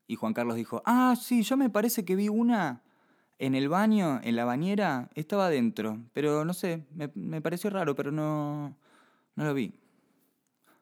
Y 0.06 0.16
Juan 0.16 0.34
Carlos 0.34 0.56
dijo, 0.56 0.82
ah, 0.84 1.14
sí, 1.20 1.42
yo 1.42 1.56
me 1.56 1.70
parece 1.70 2.04
que 2.04 2.16
vi 2.16 2.28
una 2.28 2.82
en 3.38 3.54
el 3.54 3.68
baño, 3.68 4.20
en 4.24 4.34
la 4.34 4.44
bañera, 4.44 5.10
estaba 5.14 5.46
adentro, 5.46 6.00
pero 6.12 6.44
no 6.44 6.54
sé, 6.54 6.86
me, 6.94 7.10
me 7.14 7.40
pareció 7.40 7.70
raro, 7.70 7.94
pero 7.94 8.10
no, 8.10 8.76
no 9.36 9.44
lo 9.44 9.54
vi. 9.54 9.74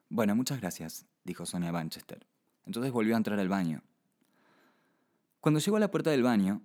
Bueno, 0.09 0.35
muchas 0.35 0.61
gracias, 0.61 1.05
dijo 1.23 1.45
Sonia 1.45 1.71
Manchester. 1.71 2.25
Entonces 2.65 2.91
volvió 2.91 3.15
a 3.15 3.17
entrar 3.17 3.39
al 3.39 3.49
baño. 3.49 3.83
Cuando 5.41 5.59
llegó 5.59 5.77
a 5.77 5.81
la 5.81 5.91
puerta 5.91 6.11
del 6.11 6.23
baño, 6.23 6.61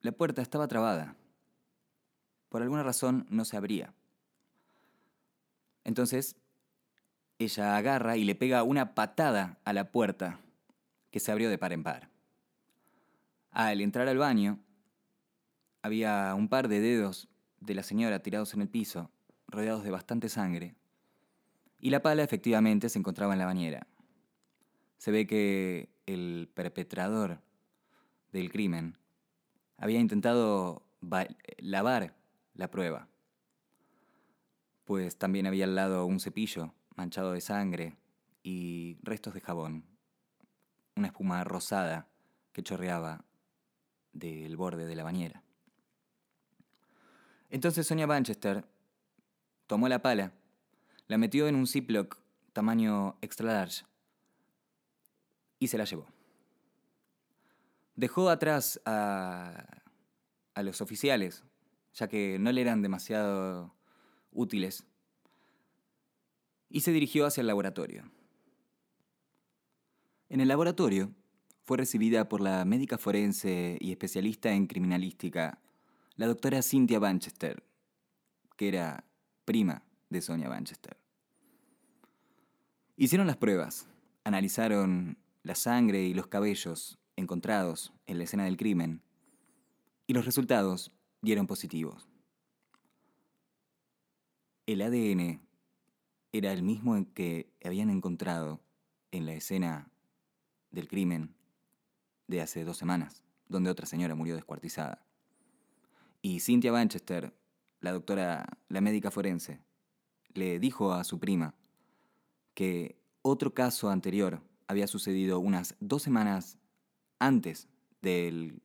la 0.00 0.12
puerta 0.12 0.42
estaba 0.42 0.68
trabada. 0.68 1.16
Por 2.48 2.62
alguna 2.62 2.82
razón 2.82 3.26
no 3.30 3.44
se 3.44 3.56
abría. 3.56 3.94
Entonces, 5.84 6.36
ella 7.38 7.76
agarra 7.76 8.16
y 8.16 8.24
le 8.24 8.34
pega 8.34 8.62
una 8.64 8.94
patada 8.94 9.58
a 9.64 9.72
la 9.72 9.90
puerta, 9.90 10.40
que 11.10 11.20
se 11.20 11.32
abrió 11.32 11.48
de 11.48 11.58
par 11.58 11.72
en 11.72 11.82
par. 11.82 12.10
Al 13.50 13.80
entrar 13.80 14.08
al 14.08 14.18
baño, 14.18 14.58
había 15.82 16.34
un 16.34 16.48
par 16.48 16.68
de 16.68 16.80
dedos 16.80 17.28
de 17.60 17.74
la 17.74 17.82
señora 17.82 18.22
tirados 18.22 18.54
en 18.54 18.62
el 18.62 18.68
piso, 18.68 19.10
rodeados 19.48 19.84
de 19.84 19.90
bastante 19.90 20.28
sangre, 20.28 20.74
y 21.80 21.90
la 21.90 22.02
pala 22.02 22.22
efectivamente 22.22 22.88
se 22.88 22.98
encontraba 22.98 23.32
en 23.32 23.38
la 23.38 23.46
bañera. 23.46 23.86
Se 24.98 25.10
ve 25.10 25.26
que 25.26 25.88
el 26.06 26.50
perpetrador 26.54 27.40
del 28.32 28.50
crimen 28.50 28.98
había 29.78 29.98
intentado 29.98 30.86
lavar 31.58 32.14
la 32.54 32.70
prueba, 32.70 33.08
pues 34.84 35.16
también 35.16 35.46
había 35.46 35.64
al 35.64 35.74
lado 35.74 36.04
un 36.04 36.20
cepillo 36.20 36.74
manchado 36.96 37.32
de 37.32 37.40
sangre 37.40 37.96
y 38.42 38.98
restos 39.02 39.32
de 39.32 39.40
jabón, 39.40 39.84
una 40.96 41.08
espuma 41.08 41.44
rosada 41.44 42.08
que 42.52 42.62
chorreaba 42.62 43.24
del 44.12 44.56
borde 44.56 44.86
de 44.86 44.96
la 44.96 45.04
bañera. 45.04 45.42
Entonces 47.48 47.86
Sonia 47.86 48.06
Manchester 48.06 48.66
tomó 49.66 49.88
la 49.88 50.02
pala 50.02 50.32
la 51.10 51.18
metió 51.18 51.48
en 51.48 51.56
un 51.56 51.66
Ziploc 51.66 52.18
tamaño 52.52 53.18
extra 53.20 53.52
large 53.52 53.84
y 55.58 55.66
se 55.66 55.76
la 55.76 55.82
llevó. 55.82 56.06
Dejó 57.96 58.30
atrás 58.30 58.80
a, 58.84 59.82
a 60.54 60.62
los 60.62 60.80
oficiales, 60.80 61.42
ya 61.94 62.06
que 62.06 62.38
no 62.38 62.52
le 62.52 62.60
eran 62.60 62.80
demasiado 62.80 63.74
útiles, 64.30 64.86
y 66.68 66.82
se 66.82 66.92
dirigió 66.92 67.26
hacia 67.26 67.40
el 67.40 67.48
laboratorio. 67.48 68.08
En 70.28 70.40
el 70.40 70.46
laboratorio 70.46 71.10
fue 71.64 71.76
recibida 71.76 72.28
por 72.28 72.40
la 72.40 72.64
médica 72.64 72.98
forense 72.98 73.78
y 73.80 73.90
especialista 73.90 74.52
en 74.52 74.68
criminalística, 74.68 75.60
la 76.14 76.28
doctora 76.28 76.62
Cynthia 76.62 77.00
Banchester, 77.00 77.64
que 78.56 78.68
era 78.68 79.04
prima 79.44 79.82
de 80.08 80.20
Sonia 80.20 80.48
Banchester. 80.48 80.99
Hicieron 83.00 83.26
las 83.26 83.38
pruebas, 83.38 83.88
analizaron 84.24 85.16
la 85.42 85.54
sangre 85.54 86.02
y 86.02 86.12
los 86.12 86.26
cabellos 86.26 86.98
encontrados 87.16 87.94
en 88.06 88.18
la 88.18 88.24
escena 88.24 88.44
del 88.44 88.58
crimen 88.58 89.00
y 90.06 90.12
los 90.12 90.26
resultados 90.26 90.92
dieron 91.22 91.46
positivos. 91.46 92.10
El 94.66 94.82
ADN 94.82 95.40
era 96.32 96.52
el 96.52 96.62
mismo 96.62 97.06
que 97.14 97.50
habían 97.64 97.88
encontrado 97.88 98.60
en 99.12 99.24
la 99.24 99.32
escena 99.32 99.90
del 100.70 100.86
crimen 100.86 101.34
de 102.26 102.42
hace 102.42 102.64
dos 102.64 102.76
semanas, 102.76 103.24
donde 103.48 103.70
otra 103.70 103.86
señora 103.86 104.14
murió 104.14 104.34
descuartizada. 104.34 105.06
Y 106.20 106.40
Cynthia 106.40 106.70
Manchester, 106.70 107.32
la 107.80 107.92
doctora, 107.92 108.46
la 108.68 108.82
médica 108.82 109.10
forense, 109.10 109.58
le 110.34 110.58
dijo 110.58 110.92
a 110.92 111.02
su 111.04 111.18
prima 111.18 111.54
que 112.60 113.00
otro 113.22 113.54
caso 113.54 113.88
anterior 113.88 114.42
había 114.66 114.86
sucedido 114.86 115.40
unas 115.40 115.76
dos 115.80 116.02
semanas 116.02 116.58
antes 117.18 117.70
del, 118.02 118.60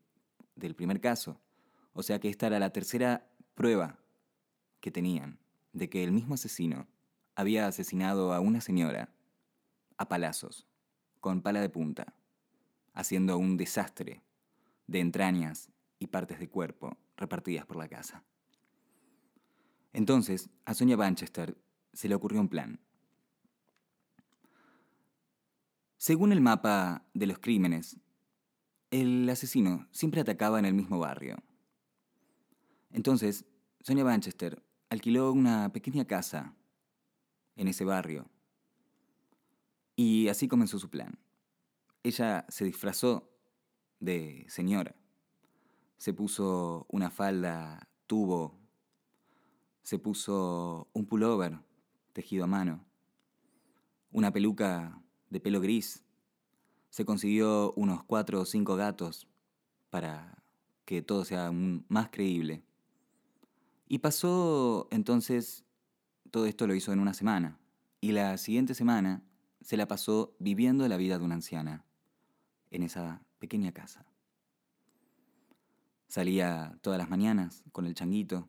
del 0.58 0.76
primer 0.76 1.00
caso. 1.00 1.40
O 1.94 2.04
sea 2.04 2.20
que 2.20 2.28
esta 2.28 2.48
era 2.48 2.60
la 2.60 2.72
tercera 2.72 3.26
prueba 3.54 3.98
que 4.82 4.92
tenían 4.92 5.40
de 5.72 5.90
que 5.90 6.04
el 6.04 6.12
mismo 6.12 6.34
asesino 6.34 6.88
había 7.36 7.68
asesinado 7.68 8.34
a 8.34 8.42
una 8.42 8.60
señora 8.60 9.16
a 9.96 10.10
palazos, 10.10 10.68
con 11.22 11.42
pala 11.42 11.62
de 11.62 11.70
punta, 11.70 12.18
haciendo 12.94 13.38
un 13.38 13.56
desastre 13.56 14.24
de 14.88 15.00
entrañas 15.00 15.70
y 16.00 16.08
partes 16.08 16.40
de 16.40 16.50
cuerpo 16.50 16.98
repartidas 17.16 17.66
por 17.66 17.78
la 17.78 17.88
casa. 17.88 18.26
Entonces, 19.94 20.50
a 20.66 20.74
Sonia 20.74 20.98
Banchester 20.98 21.58
se 21.94 22.10
le 22.10 22.16
ocurrió 22.16 22.42
un 22.42 22.50
plan. 22.50 22.82
Según 26.06 26.32
el 26.32 26.40
mapa 26.40 27.04
de 27.16 27.26
los 27.26 27.40
crímenes, 27.40 27.98
el 28.92 29.28
asesino 29.28 29.88
siempre 29.90 30.22
atacaba 30.22 30.60
en 30.60 30.66
el 30.66 30.76
mismo 30.76 31.00
barrio. 31.00 31.38
Entonces, 32.92 33.44
Sonia 33.82 34.04
Banchester 34.04 34.64
alquiló 34.92 35.32
una 35.32 35.74
pequeña 35.74 36.06
casa 36.06 36.54
en 37.56 37.70
ese 37.70 37.86
barrio. 37.86 38.30
Y 39.96 40.28
así 40.28 40.48
comenzó 40.48 40.78
su 40.78 40.92
plan. 40.92 41.18
Ella 42.04 42.46
se 42.50 42.66
disfrazó 42.66 43.32
de 44.00 44.46
señora. 44.48 44.94
Se 45.98 46.14
puso 46.14 46.86
una 46.88 47.10
falda 47.10 47.90
tubo. 48.06 48.60
Se 49.82 49.98
puso 49.98 50.88
un 50.94 51.08
pullover 51.08 51.58
tejido 52.14 52.44
a 52.44 52.48
mano. 52.48 52.86
Una 54.12 54.32
peluca 54.32 55.02
de 55.30 55.40
pelo 55.40 55.62
gris. 55.62 56.04
Se 56.90 57.06
consiguió 57.06 57.74
unos 57.76 58.04
cuatro 58.04 58.42
o 58.42 58.46
cinco 58.46 58.76
gatos 58.76 59.28
para 59.90 60.44
que 60.86 61.02
todo 61.02 61.26
sea 61.26 61.52
más 61.52 62.10
creíble. 62.10 62.64
Y 63.88 64.00
pasó 64.00 64.88
entonces 64.92 65.66
todo 66.32 66.46
esto 66.46 66.68
lo 66.68 66.76
hizo 66.76 66.92
en 66.94 67.00
una 67.00 67.14
semana. 67.14 67.60
Y 68.02 68.12
la 68.12 68.38
siguiente 68.38 68.74
semana 68.74 69.24
se 69.62 69.78
la 69.78 69.88
pasó 69.88 70.36
viviendo 70.40 70.88
la 70.88 70.98
vida 70.98 71.18
de 71.18 71.26
una 71.26 71.36
anciana 71.36 71.86
en 72.72 72.84
esa 72.84 73.22
pequeña 73.40 73.72
casa. 73.72 74.06
Salía 76.08 76.78
todas 76.82 77.00
las 77.00 77.10
mañanas 77.10 77.64
con 77.72 77.86
el 77.86 77.96
changuito, 77.96 78.48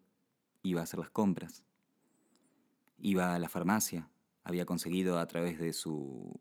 iba 0.62 0.81
a 0.81 0.85
hacer 0.85 0.99
las 0.99 1.11
compras, 1.11 1.65
iba 2.99 3.35
a 3.35 3.39
la 3.39 3.49
farmacia, 3.49 4.11
había 4.45 4.67
conseguido 4.67 5.19
a 5.19 5.27
través 5.27 5.59
de 5.59 5.73
su 5.73 6.39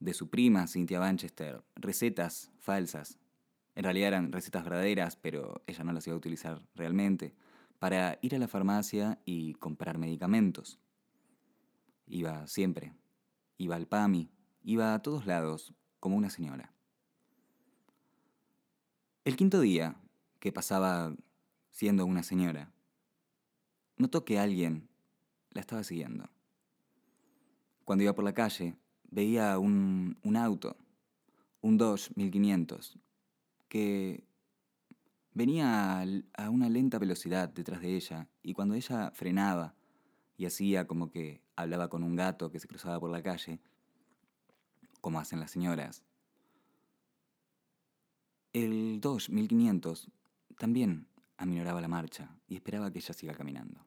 de 0.00 0.14
su 0.14 0.28
prima 0.30 0.66
Cynthia 0.66 1.00
Banchester 1.00 1.64
recetas 1.76 2.50
falsas. 2.58 3.18
En 3.74 3.84
realidad 3.84 4.08
eran 4.08 4.32
recetas 4.32 4.64
verdaderas, 4.64 5.16
pero 5.16 5.62
ella 5.66 5.84
no 5.84 5.92
las 5.92 6.06
iba 6.06 6.14
a 6.14 6.18
utilizar 6.18 6.62
realmente 6.74 7.34
para 7.78 8.18
ir 8.22 8.34
a 8.34 8.38
la 8.38 8.48
farmacia 8.48 9.20
y 9.24 9.54
comprar 9.54 9.98
medicamentos. 9.98 10.80
Iba 12.06 12.46
siempre, 12.46 12.94
iba 13.56 13.76
al 13.76 13.86
PAMI, 13.86 14.30
iba 14.62 14.94
a 14.94 15.02
todos 15.02 15.26
lados 15.26 15.74
como 16.00 16.16
una 16.16 16.30
señora. 16.30 16.72
El 19.24 19.36
quinto 19.36 19.60
día, 19.60 19.96
que 20.40 20.52
pasaba 20.52 21.14
siendo 21.70 22.06
una 22.06 22.22
señora, 22.22 22.72
notó 23.96 24.24
que 24.24 24.38
alguien 24.38 24.88
la 25.50 25.60
estaba 25.60 25.84
siguiendo. 25.84 26.28
Cuando 27.84 28.04
iba 28.04 28.14
por 28.14 28.24
la 28.24 28.34
calle, 28.34 28.76
veía 29.10 29.58
un, 29.58 30.16
un 30.22 30.36
auto, 30.36 30.76
un 31.60 31.78
Dodge 31.78 32.10
1500, 32.14 32.98
que 33.68 34.28
Venía 35.38 36.04
a 36.34 36.50
una 36.50 36.68
lenta 36.68 36.98
velocidad 36.98 37.48
detrás 37.48 37.80
de 37.80 37.94
ella 37.94 38.26
y 38.42 38.54
cuando 38.54 38.74
ella 38.74 39.12
frenaba 39.12 39.72
y 40.36 40.46
hacía 40.46 40.88
como 40.88 41.12
que 41.12 41.40
hablaba 41.54 41.88
con 41.88 42.02
un 42.02 42.16
gato 42.16 42.50
que 42.50 42.58
se 42.58 42.66
cruzaba 42.66 42.98
por 42.98 43.08
la 43.08 43.22
calle, 43.22 43.60
como 45.00 45.20
hacen 45.20 45.38
las 45.38 45.52
señoras, 45.52 46.02
el 48.52 49.00
2500 49.00 50.10
también 50.58 51.06
aminoraba 51.36 51.80
la 51.80 51.86
marcha 51.86 52.36
y 52.48 52.56
esperaba 52.56 52.90
que 52.90 52.98
ella 52.98 53.14
siga 53.14 53.32
caminando. 53.32 53.78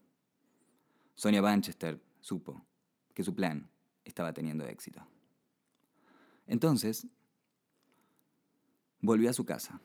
Sonia 1.16 1.42
Banchester 1.42 2.02
supo 2.22 2.64
que 3.14 3.26
su 3.26 3.36
plan 3.36 3.70
estaba 4.06 4.34
teniendo 4.34 4.66
éxito. 4.66 5.06
Entonces, 6.48 7.08
volvió 9.00 9.30
a 9.30 9.34
su 9.34 9.46
casa 9.46 9.82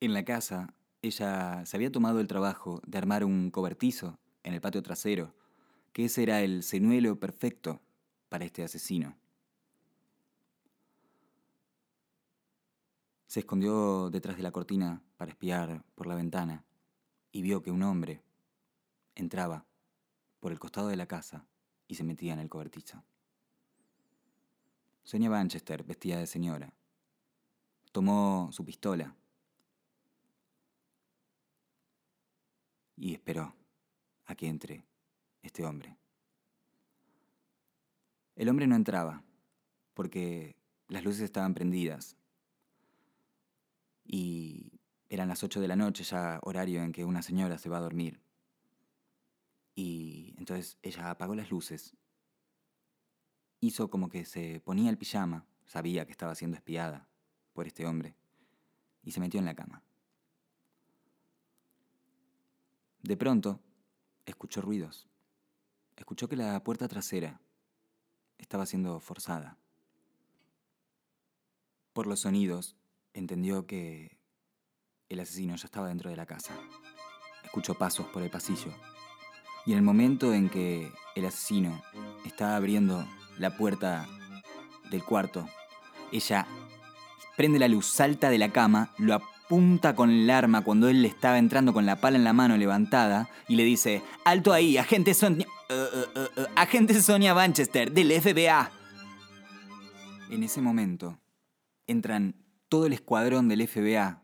en 0.00 0.14
la 0.14 0.24
casa, 0.24 0.74
ella 1.02 1.64
se 1.66 1.76
había 1.76 1.90
tomado 1.90 2.20
el 2.20 2.26
trabajo 2.26 2.80
de 2.86 2.98
armar 2.98 3.24
un 3.24 3.50
cobertizo 3.50 4.18
en 4.42 4.54
el 4.54 4.60
patio 4.60 4.82
trasero, 4.82 5.34
que 5.92 6.04
ese 6.04 6.22
era 6.22 6.42
el 6.42 6.62
señuelo 6.62 7.18
perfecto 7.18 7.80
para 8.28 8.44
este 8.44 8.62
asesino. 8.62 9.16
Se 13.26 13.40
escondió 13.40 14.08
detrás 14.10 14.36
de 14.36 14.42
la 14.42 14.52
cortina 14.52 15.02
para 15.16 15.32
espiar 15.32 15.84
por 15.94 16.06
la 16.06 16.14
ventana 16.14 16.64
y 17.32 17.42
vio 17.42 17.62
que 17.62 17.70
un 17.70 17.82
hombre 17.82 18.22
entraba 19.14 19.66
por 20.40 20.52
el 20.52 20.58
costado 20.58 20.88
de 20.88 20.96
la 20.96 21.06
casa 21.06 21.46
y 21.86 21.94
se 21.94 22.04
metía 22.04 22.32
en 22.32 22.38
el 22.38 22.48
cobertizo. 22.48 23.02
Sonia 25.02 25.30
Manchester, 25.30 25.84
vestida 25.84 26.18
de 26.18 26.26
señora, 26.26 26.72
tomó 27.92 28.50
su 28.52 28.64
pistola 28.64 29.16
y 32.96 33.14
esperó 33.14 33.54
a 34.26 34.34
que 34.34 34.48
entre 34.48 34.84
este 35.42 35.64
hombre. 35.64 35.96
El 38.36 38.48
hombre 38.48 38.66
no 38.66 38.76
entraba 38.76 39.22
porque 39.94 40.56
las 40.88 41.04
luces 41.04 41.22
estaban 41.22 41.54
prendidas 41.54 42.16
y 44.04 44.80
eran 45.08 45.28
las 45.28 45.42
ocho 45.42 45.60
de 45.60 45.68
la 45.68 45.76
noche, 45.76 46.04
ya 46.04 46.38
horario 46.42 46.82
en 46.82 46.92
que 46.92 47.04
una 47.04 47.22
señora 47.22 47.58
se 47.58 47.68
va 47.68 47.78
a 47.78 47.82
dormir. 47.82 48.20
Y 49.80 50.34
entonces 50.38 50.76
ella 50.82 51.08
apagó 51.08 51.36
las 51.36 51.52
luces, 51.52 51.96
hizo 53.60 53.88
como 53.88 54.08
que 54.08 54.24
se 54.24 54.58
ponía 54.58 54.90
el 54.90 54.98
pijama, 54.98 55.46
sabía 55.66 56.04
que 56.04 56.10
estaba 56.10 56.34
siendo 56.34 56.56
espiada 56.56 57.08
por 57.52 57.68
este 57.68 57.86
hombre, 57.86 58.16
y 59.04 59.12
se 59.12 59.20
metió 59.20 59.38
en 59.38 59.46
la 59.46 59.54
cama. 59.54 59.84
De 63.04 63.16
pronto, 63.16 63.60
escuchó 64.26 64.62
ruidos. 64.62 65.06
Escuchó 65.94 66.28
que 66.28 66.34
la 66.34 66.60
puerta 66.64 66.88
trasera 66.88 67.40
estaba 68.36 68.66
siendo 68.66 68.98
forzada. 68.98 69.58
Por 71.92 72.08
los 72.08 72.18
sonidos, 72.18 72.74
entendió 73.12 73.64
que 73.64 74.18
el 75.08 75.20
asesino 75.20 75.54
ya 75.54 75.66
estaba 75.66 75.86
dentro 75.86 76.10
de 76.10 76.16
la 76.16 76.26
casa. 76.26 76.58
Escuchó 77.44 77.74
pasos 77.74 78.08
por 78.08 78.24
el 78.24 78.30
pasillo. 78.30 78.74
Y 79.68 79.72
en 79.72 79.78
el 79.80 79.84
momento 79.84 80.32
en 80.32 80.48
que 80.48 80.90
el 81.14 81.26
asesino 81.26 81.82
estaba 82.24 82.56
abriendo 82.56 83.06
la 83.36 83.54
puerta 83.54 84.08
del 84.90 85.04
cuarto, 85.04 85.46
ella 86.10 86.46
prende 87.36 87.58
la 87.58 87.68
luz, 87.68 87.84
salta 87.84 88.30
de 88.30 88.38
la 88.38 88.48
cama, 88.48 88.94
lo 88.96 89.12
apunta 89.12 89.94
con 89.94 90.08
el 90.08 90.30
arma 90.30 90.64
cuando 90.64 90.88
él 90.88 91.02
le 91.02 91.08
estaba 91.08 91.36
entrando 91.36 91.74
con 91.74 91.84
la 91.84 91.96
pala 91.96 92.16
en 92.16 92.24
la 92.24 92.32
mano 92.32 92.56
levantada 92.56 93.28
y 93.46 93.56
le 93.56 93.64
dice, 93.64 94.02
alto 94.24 94.54
ahí, 94.54 94.78
agente 94.78 95.12
Sonia... 95.12 95.46
eh, 95.68 96.46
agente 96.56 96.98
Sonia 97.02 97.34
Manchester, 97.34 97.92
del 97.92 98.10
FBA. 98.22 98.70
En 100.30 100.44
ese 100.44 100.62
momento 100.62 101.18
entran 101.86 102.36
todo 102.70 102.86
el 102.86 102.94
escuadrón 102.94 103.48
del 103.48 103.68
FBA 103.68 104.22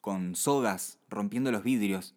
con 0.00 0.36
sogas 0.36 1.00
rompiendo 1.08 1.50
los 1.50 1.64
vidrios 1.64 2.14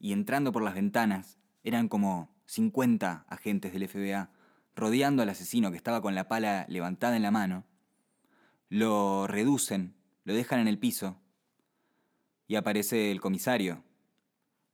y 0.00 0.12
entrando 0.12 0.50
por 0.50 0.64
las 0.64 0.74
ventanas. 0.74 1.39
Eran 1.62 1.88
como 1.88 2.28
50 2.46 3.26
agentes 3.28 3.72
del 3.72 3.88
FBA 3.88 4.30
rodeando 4.74 5.22
al 5.22 5.28
asesino 5.28 5.70
que 5.70 5.76
estaba 5.76 6.00
con 6.00 6.14
la 6.14 6.28
pala 6.28 6.64
levantada 6.68 7.16
en 7.16 7.22
la 7.22 7.30
mano. 7.30 7.64
Lo 8.68 9.26
reducen, 9.26 9.94
lo 10.24 10.34
dejan 10.34 10.60
en 10.60 10.68
el 10.68 10.78
piso 10.78 11.16
y 12.46 12.56
aparece 12.56 13.10
el 13.10 13.20
comisario 13.20 13.84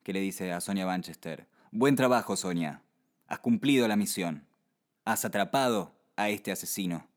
que 0.03 0.13
le 0.13 0.21
dice 0.21 0.53
a 0.53 0.61
Sonia 0.61 0.87
Manchester, 0.87 1.49
buen 1.73 1.97
trabajo 1.97 2.37
Sonia, 2.37 2.83
has 3.27 3.41
cumplido 3.41 3.89
la 3.89 3.97
misión, 3.97 4.47
has 5.05 5.25
atrapado 5.25 5.95
a 6.17 6.29
este 6.29 6.53
asesino. 6.53 7.09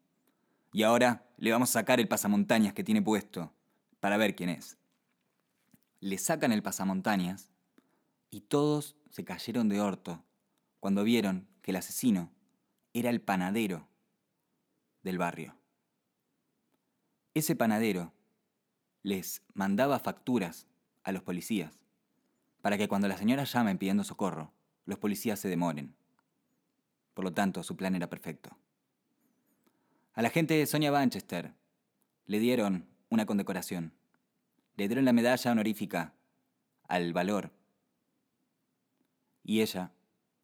Y 0.74 0.84
ahora 0.84 1.26
le 1.38 1.52
vamos 1.52 1.70
a 1.70 1.80
sacar 1.80 2.00
el 2.00 2.08
pasamontañas 2.08 2.74
que 2.74 2.84
tiene 2.84 3.02
puesto 3.02 3.54
para 4.00 4.18
ver 4.18 4.36
quién 4.36 4.50
es. 4.50 4.78
Le 6.00 6.18
sacan 6.18 6.52
el 6.52 6.64
pasamontañas 6.64 7.49
y 8.30 8.42
todos 8.42 8.96
se 9.10 9.24
cayeron 9.24 9.70
de 9.70 9.82
orto 9.82 10.24
cuando 10.80 11.04
vieron 11.04 11.48
que 11.62 11.72
el 11.72 11.78
asesino 11.78 12.32
era 12.94 13.10
el 13.10 13.22
panadero 13.22 13.88
del 15.04 15.18
barrio. 15.18 15.56
Ese 17.34 17.56
panadero 17.56 18.14
les 19.04 19.42
mandaba 19.54 20.00
facturas 20.00 20.68
a 21.04 21.12
los 21.12 21.24
policías 21.24 21.80
para 22.62 22.78
que 22.78 22.88
cuando 22.88 23.08
las 23.08 23.20
señoras 23.20 23.52
llamen 23.54 23.78
pidiendo 23.78 24.04
socorro, 24.04 24.52
los 24.86 25.00
policías 25.00 25.40
se 25.40 25.48
demoren. 25.48 25.96
Por 27.14 27.24
lo 27.24 27.34
tanto, 27.34 27.64
su 27.64 27.76
plan 27.76 27.96
era 27.96 28.10
perfecto. 28.10 28.58
A 30.14 30.22
la 30.22 30.30
gente 30.30 30.56
de 30.56 30.66
Sonia 30.66 30.92
Manchester 30.92 31.54
le 32.26 32.40
dieron 32.40 32.88
una 33.10 33.26
condecoración. 33.26 33.94
Le 34.76 34.88
dieron 34.88 35.06
la 35.06 35.14
medalla 35.14 35.52
honorífica 35.52 36.14
al 36.88 37.14
valor. 37.14 37.52
Y 39.50 39.64
ella 39.64 39.92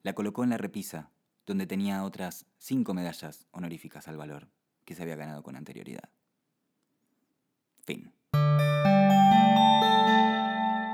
la 0.02 0.16
colocó 0.16 0.44
en 0.44 0.50
la 0.50 0.58
repisa, 0.58 1.12
donde 1.46 1.68
tenía 1.68 2.04
otras 2.04 2.48
cinco 2.58 2.96
medallas 2.96 3.46
honoríficas 3.52 4.08
al 4.08 4.18
valor 4.18 4.48
que 4.84 4.96
se 4.96 5.04
había 5.04 5.16
ganado 5.16 5.44
con 5.44 5.56
anterioridad. 5.56 6.10
Fin. 7.84 8.12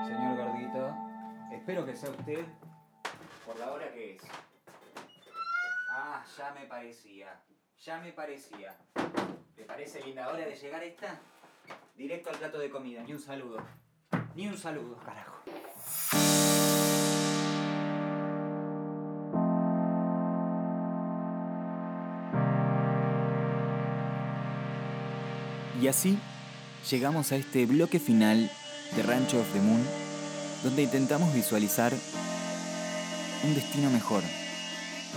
Señor 0.07 0.35
Gordito, 0.35 0.93
espero 1.53 1.85
que 1.85 1.95
sea 1.95 2.09
usted 2.09 2.45
por 3.45 3.57
la 3.57 3.71
hora 3.71 3.93
que 3.93 4.17
es. 4.17 4.23
Ah, 5.89 6.25
ya 6.37 6.53
me 6.53 6.65
parecía. 6.65 7.41
Ya 7.79 8.01
me 8.01 8.11
parecía. 8.11 8.75
¿Te 9.55 9.63
parece 9.63 10.03
linda 10.03 10.27
hora 10.27 10.45
de 10.45 10.57
llegar 10.57 10.83
esta? 10.83 11.17
Directo 11.95 12.29
al 12.29 12.39
plato 12.39 12.59
de 12.59 12.69
comida, 12.69 13.03
ni 13.03 13.13
un 13.13 13.21
saludo. 13.21 13.65
Ni 14.35 14.49
un 14.49 14.57
saludo, 14.57 14.97
carajo. 14.97 15.41
Y 25.81 25.87
así 25.87 26.17
llegamos 26.91 27.31
a 27.31 27.37
este 27.37 27.65
bloque 27.65 27.99
final 27.99 28.51
de 28.95 29.01
Rancho 29.01 29.39
of 29.39 29.51
the 29.51 29.59
Moon, 29.59 29.83
donde 30.63 30.83
intentamos 30.83 31.33
visualizar 31.33 31.91
un 33.43 33.55
destino 33.55 33.89
mejor 33.89 34.21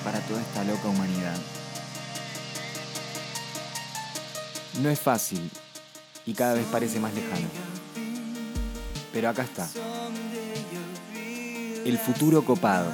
para 0.03 0.21
toda 0.21 0.41
esta 0.41 0.65
loca 0.65 0.89
humanidad. 0.89 1.37
No 4.83 4.89
es 4.89 4.99
fácil 4.99 5.51
y 6.25 6.33
cada 6.33 6.55
vez 6.55 6.65
parece 6.73 6.99
más 6.99 7.13
lejano. 7.13 7.47
Pero 9.13 9.29
acá 9.29 9.43
está. 9.43 9.69
El 11.85 11.99
futuro 11.99 12.43
copado. 12.43 12.91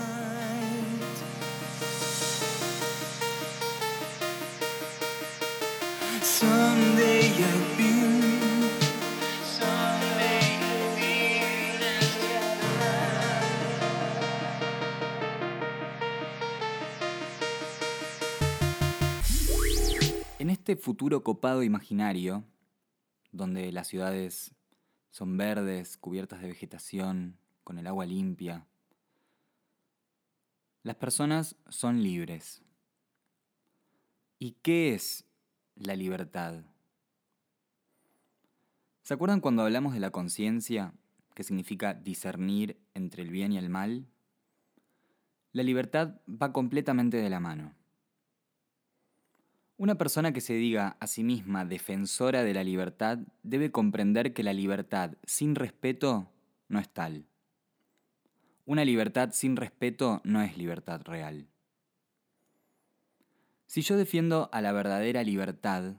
Este 20.71 20.85
futuro 20.85 21.25
copado 21.25 21.65
imaginario, 21.65 22.45
donde 23.33 23.73
las 23.73 23.89
ciudades 23.89 24.55
son 25.11 25.37
verdes, 25.37 25.97
cubiertas 25.97 26.43
de 26.43 26.47
vegetación, 26.47 27.39
con 27.65 27.77
el 27.79 27.89
agua 27.89 28.07
limpia, 28.07 28.69
las 30.85 30.95
personas 30.95 31.57
son 31.69 32.05
libres. 32.05 32.63
¿Y 34.39 34.53
qué 34.63 34.95
es 34.95 35.25
la 35.75 35.97
libertad? 35.97 36.63
¿Se 39.03 39.15
acuerdan 39.15 39.41
cuando 39.41 39.63
hablamos 39.63 39.93
de 39.93 39.99
la 39.99 40.13
conciencia, 40.13 40.95
que 41.35 41.43
significa 41.43 41.95
discernir 41.95 42.81
entre 42.95 43.25
el 43.25 43.31
bien 43.31 43.51
y 43.51 43.59
el 43.59 43.71
mal? 43.71 44.07
La 45.51 45.65
libertad 45.65 46.21
va 46.29 46.53
completamente 46.53 47.17
de 47.17 47.29
la 47.29 47.41
mano. 47.41 47.75
Una 49.81 49.95
persona 49.95 50.35
que 50.35 50.43
se 50.43 50.53
diga 50.53 50.99
a 51.01 51.07
sí 51.07 51.25
misma 51.25 51.65
defensora 51.65 52.45
de 52.45 52.53
la 52.53 52.63
libertad 52.63 53.17
debe 53.43 53.73
comprender 53.73 54.35
que 54.35 54.43
la 54.43 54.53
libertad 54.53 55.13
sin 55.25 55.55
respeto 55.55 56.29
no 56.69 56.79
es 56.79 56.91
tal. 56.91 57.25
Una 58.67 58.85
libertad 58.85 59.31
sin 59.33 59.57
respeto 59.57 60.21
no 60.23 60.43
es 60.43 60.59
libertad 60.59 61.01
real. 61.07 61.49
Si 63.69 63.81
yo 63.81 63.97
defiendo 63.97 64.51
a 64.53 64.61
la 64.61 64.73
verdadera 64.73 65.23
libertad, 65.23 65.95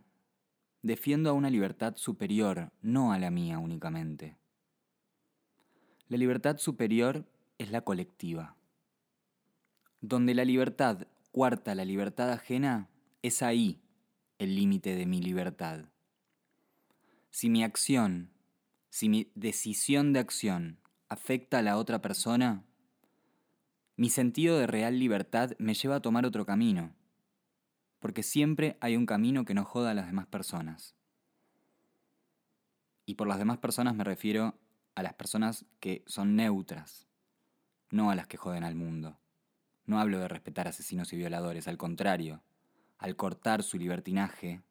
defiendo 0.83 1.31
a 1.31 1.33
una 1.33 1.49
libertad 1.49 1.95
superior, 1.95 2.71
no 2.83 3.13
a 3.13 3.17
la 3.17 3.31
mía 3.31 3.57
únicamente. 3.57 4.37
La 6.07 6.17
libertad 6.17 6.59
superior 6.59 7.25
es 7.57 7.71
la 7.71 7.81
colectiva. 7.81 8.55
Donde 10.01 10.35
la 10.35 10.45
libertad 10.45 11.07
cuarta 11.31 11.73
la 11.73 11.83
libertad 11.83 12.29
ajena, 12.31 12.87
es 13.21 13.41
ahí 13.41 13.81
el 14.39 14.55
límite 14.55 14.95
de 14.95 15.05
mi 15.05 15.21
libertad. 15.21 15.85
Si 17.29 17.49
mi 17.49 17.63
acción, 17.63 18.31
si 18.89 19.09
mi 19.09 19.31
decisión 19.35 20.13
de 20.13 20.19
acción 20.19 20.79
afecta 21.09 21.59
a 21.59 21.61
la 21.61 21.77
otra 21.77 22.01
persona, 22.01 22.65
mi 23.95 24.09
sentido 24.09 24.57
de 24.57 24.67
real 24.67 24.97
libertad 24.97 25.51
me 25.59 25.73
lleva 25.73 25.97
a 25.97 26.01
tomar 26.01 26.25
otro 26.25 26.45
camino, 26.45 26.95
porque 27.99 28.23
siempre 28.23 28.77
hay 28.81 28.95
un 28.95 29.05
camino 29.05 29.45
que 29.45 29.53
no 29.53 29.63
joda 29.63 29.91
a 29.91 29.93
las 29.93 30.07
demás 30.07 30.25
personas. 30.27 30.95
Y 33.05 33.15
por 33.15 33.27
las 33.27 33.37
demás 33.37 33.59
personas 33.59 33.95
me 33.95 34.03
refiero 34.03 34.57
a 34.95 35.03
las 35.03 35.13
personas 35.13 35.65
que 35.79 36.03
son 36.07 36.35
neutras, 36.35 37.07
no 37.91 38.09
a 38.09 38.15
las 38.15 38.27
que 38.27 38.37
joden 38.37 38.63
al 38.63 38.75
mundo. 38.75 39.19
No 39.85 39.99
hablo 39.99 40.19
de 40.19 40.27
respetar 40.27 40.67
asesinos 40.67 41.13
y 41.13 41.17
violadores, 41.17 41.67
al 41.67 41.77
contrario, 41.77 42.41
al 43.01 43.15
cortar 43.15 43.63
su 43.63 43.79
libertinaje, 43.79 44.61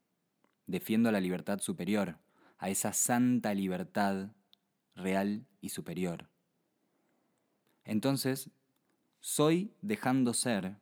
defiendo 0.66 1.10
la 1.10 1.18
libertad 1.18 1.58
superior, 1.58 2.16
a 2.58 2.70
esa 2.70 2.92
santa 2.92 3.52
libertad 3.54 4.30
real 4.94 5.48
y 5.60 5.70
superior. 5.70 6.30
Entonces, 7.84 8.48
soy 9.18 9.74
dejando 9.82 10.32
ser 10.32 10.76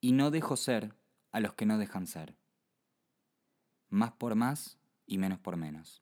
y 0.00 0.12
no 0.12 0.30
dejo 0.30 0.56
ser 0.56 0.94
a 1.32 1.40
los 1.40 1.54
que 1.54 1.66
no 1.66 1.78
dejan 1.78 2.06
ser. 2.06 2.36
Más 3.88 4.12
por 4.12 4.36
más 4.36 4.78
y 5.06 5.18
menos 5.18 5.40
por 5.40 5.56
menos. 5.56 6.00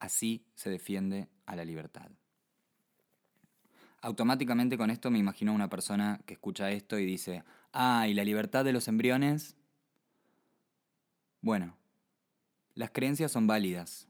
Así 0.00 0.44
se 0.56 0.68
defiende 0.68 1.28
a 1.46 1.54
la 1.54 1.64
libertad. 1.64 2.10
Automáticamente 4.06 4.78
con 4.78 4.90
esto 4.90 5.10
me 5.10 5.18
imagino 5.18 5.52
una 5.52 5.68
persona 5.68 6.20
que 6.26 6.34
escucha 6.34 6.70
esto 6.70 6.96
y 6.96 7.04
dice, 7.04 7.42
ah, 7.72 8.06
¿y 8.06 8.14
la 8.14 8.22
libertad 8.22 8.64
de 8.64 8.72
los 8.72 8.86
embriones? 8.86 9.56
Bueno, 11.40 11.76
las 12.74 12.92
creencias 12.92 13.32
son 13.32 13.48
válidas. 13.48 14.06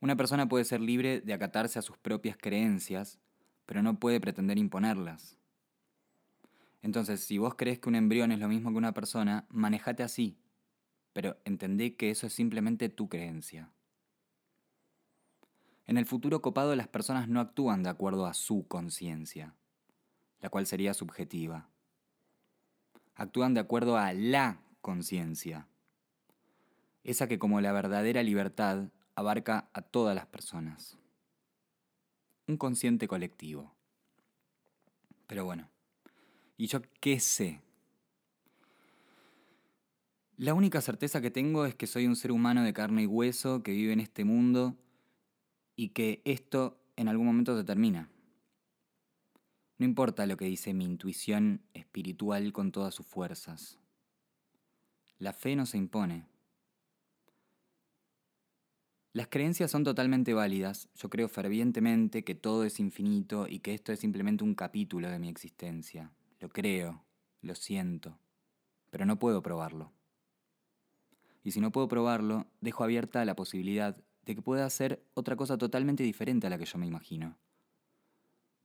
Una 0.00 0.16
persona 0.16 0.48
puede 0.48 0.64
ser 0.64 0.80
libre 0.80 1.20
de 1.20 1.34
acatarse 1.34 1.78
a 1.78 1.82
sus 1.82 1.98
propias 1.98 2.38
creencias, 2.38 3.18
pero 3.66 3.82
no 3.82 4.00
puede 4.00 4.18
pretender 4.18 4.56
imponerlas. 4.56 5.36
Entonces, 6.80 7.20
si 7.20 7.36
vos 7.36 7.56
crees 7.56 7.80
que 7.80 7.90
un 7.90 7.96
embrión 7.96 8.32
es 8.32 8.38
lo 8.38 8.48
mismo 8.48 8.70
que 8.70 8.78
una 8.78 8.94
persona, 8.94 9.44
manejate 9.50 10.02
así. 10.02 10.38
pero 11.12 11.36
entendé 11.44 11.96
que 11.96 12.08
eso 12.08 12.26
es 12.26 12.32
simplemente 12.32 12.88
tu 12.88 13.10
creencia. 13.10 13.68
En 15.90 15.98
el 15.98 16.06
futuro 16.06 16.40
copado 16.40 16.76
las 16.76 16.86
personas 16.86 17.26
no 17.26 17.40
actúan 17.40 17.82
de 17.82 17.90
acuerdo 17.90 18.26
a 18.26 18.32
su 18.32 18.64
conciencia, 18.68 19.56
la 20.40 20.48
cual 20.48 20.64
sería 20.64 20.94
subjetiva. 20.94 21.68
Actúan 23.16 23.54
de 23.54 23.60
acuerdo 23.60 23.96
a 23.96 24.12
la 24.12 24.60
conciencia, 24.82 25.66
esa 27.02 27.26
que 27.26 27.40
como 27.40 27.60
la 27.60 27.72
verdadera 27.72 28.22
libertad 28.22 28.92
abarca 29.16 29.68
a 29.72 29.82
todas 29.82 30.14
las 30.14 30.26
personas. 30.26 30.96
Un 32.46 32.56
consciente 32.56 33.08
colectivo. 33.08 33.74
Pero 35.26 35.44
bueno, 35.44 35.68
¿y 36.56 36.68
yo 36.68 36.82
qué 37.00 37.18
sé? 37.18 37.62
La 40.36 40.54
única 40.54 40.80
certeza 40.82 41.20
que 41.20 41.32
tengo 41.32 41.66
es 41.66 41.74
que 41.74 41.88
soy 41.88 42.06
un 42.06 42.14
ser 42.14 42.30
humano 42.30 42.62
de 42.62 42.72
carne 42.72 43.02
y 43.02 43.06
hueso 43.06 43.64
que 43.64 43.72
vive 43.72 43.92
en 43.92 43.98
este 43.98 44.24
mundo 44.24 44.76
y 45.80 45.88
que 45.88 46.20
esto 46.26 46.78
en 46.96 47.08
algún 47.08 47.24
momento 47.24 47.56
se 47.56 47.64
termina. 47.64 48.10
No 49.78 49.86
importa 49.86 50.26
lo 50.26 50.36
que 50.36 50.44
dice 50.44 50.74
mi 50.74 50.84
intuición 50.84 51.62
espiritual 51.72 52.52
con 52.52 52.70
todas 52.70 52.94
sus 52.94 53.06
fuerzas. 53.06 53.78
La 55.18 55.32
fe 55.32 55.56
no 55.56 55.64
se 55.64 55.78
impone. 55.78 56.26
Las 59.14 59.28
creencias 59.28 59.70
son 59.70 59.82
totalmente 59.82 60.34
válidas. 60.34 60.90
Yo 60.96 61.08
creo 61.08 61.30
fervientemente 61.30 62.24
que 62.24 62.34
todo 62.34 62.64
es 62.64 62.78
infinito 62.78 63.48
y 63.48 63.60
que 63.60 63.72
esto 63.72 63.90
es 63.90 64.00
simplemente 64.00 64.44
un 64.44 64.54
capítulo 64.54 65.08
de 65.08 65.18
mi 65.18 65.30
existencia. 65.30 66.12
Lo 66.40 66.50
creo, 66.50 67.02
lo 67.40 67.54
siento, 67.54 68.18
pero 68.90 69.06
no 69.06 69.18
puedo 69.18 69.40
probarlo. 69.40 69.92
Y 71.42 71.52
si 71.52 71.60
no 71.62 71.72
puedo 71.72 71.88
probarlo, 71.88 72.48
dejo 72.60 72.84
abierta 72.84 73.24
la 73.24 73.34
posibilidad 73.34 73.96
de 74.24 74.34
que 74.34 74.42
pueda 74.42 74.68
ser 74.70 75.04
otra 75.14 75.36
cosa 75.36 75.58
totalmente 75.58 76.02
diferente 76.02 76.46
a 76.46 76.50
la 76.50 76.58
que 76.58 76.64
yo 76.64 76.78
me 76.78 76.86
imagino. 76.86 77.36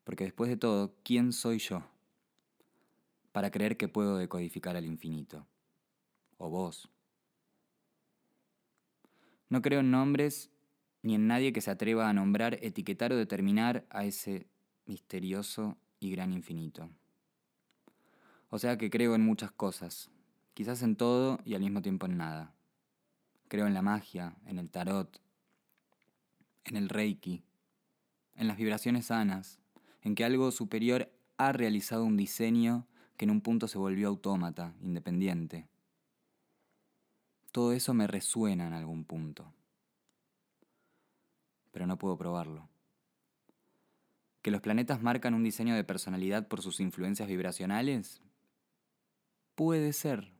Porque 0.04 0.24
después 0.24 0.50
de 0.50 0.58
todo, 0.58 0.96
¿quién 1.04 1.34
soy 1.34 1.60
yo? 1.60 1.84
Para 3.32 3.52
creer 3.52 3.76
que 3.78 3.88
puedo 3.88 4.18
decodificar 4.18 4.76
al 4.76 4.86
infinito. 4.86 5.48
O 6.38 6.50
vos. 6.50 6.90
No 9.50 9.62
creo 9.62 9.80
en 9.80 9.92
nombres 9.92 10.50
ni 11.02 11.16
en 11.16 11.28
nadie 11.28 11.54
que 11.54 11.62
se 11.62 11.72
atreva 11.72 12.10
a 12.10 12.14
nombrar, 12.14 12.58
etiquetar 12.62 13.14
o 13.14 13.16
determinar 13.16 13.86
a 13.90 14.06
ese 14.06 14.48
misterioso 14.86 15.78
y 16.00 16.12
gran 16.12 16.34
infinito. 16.34 16.90
O 18.50 18.58
sea 18.58 18.78
que 18.78 18.90
creo 18.90 19.16
en 19.16 19.22
muchas 19.22 19.52
cosas, 19.52 20.10
quizás 20.54 20.82
en 20.82 20.96
todo 20.96 21.40
y 21.46 21.56
al 21.56 21.62
mismo 21.62 21.82
tiempo 21.82 22.06
en 22.06 22.18
nada. 22.18 22.54
Creo 23.48 23.68
en 23.68 23.74
la 23.74 23.84
magia, 23.84 24.36
en 24.46 24.58
el 24.58 24.70
tarot, 24.70 25.22
en 26.66 26.78
el 26.78 26.90
reiki, 26.90 27.44
en 28.36 28.48
las 28.48 28.58
vibraciones 28.58 29.08
sanas, 29.08 29.60
en 30.02 30.16
que 30.16 30.26
algo 30.26 30.52
superior 30.52 31.12
ha 31.38 31.52
realizado 31.52 32.04
un 32.04 32.18
diseño 32.18 32.88
que 33.18 33.26
en 33.26 33.32
un 33.32 33.42
punto 33.42 33.68
se 33.68 33.78
volvió 33.78 34.08
autómata, 34.08 34.74
independiente. 34.82 35.68
Todo 37.52 37.72
eso 37.72 37.94
me 37.94 38.08
resuena 38.08 38.68
en 38.68 38.74
algún 38.74 39.06
punto, 39.06 39.54
pero 41.72 41.88
no 41.88 41.98
puedo 41.98 42.18
probarlo. 42.18 42.68
¿Que 44.42 44.52
los 44.52 44.62
planetas 44.62 45.02
marcan 45.02 45.34
un 45.34 45.44
diseño 45.44 45.76
de 45.76 45.84
personalidad 45.84 46.48
por 46.48 46.62
sus 46.62 46.80
influencias 46.80 47.28
vibracionales? 47.28 48.22
Puede 49.56 49.94
ser. 49.94 50.34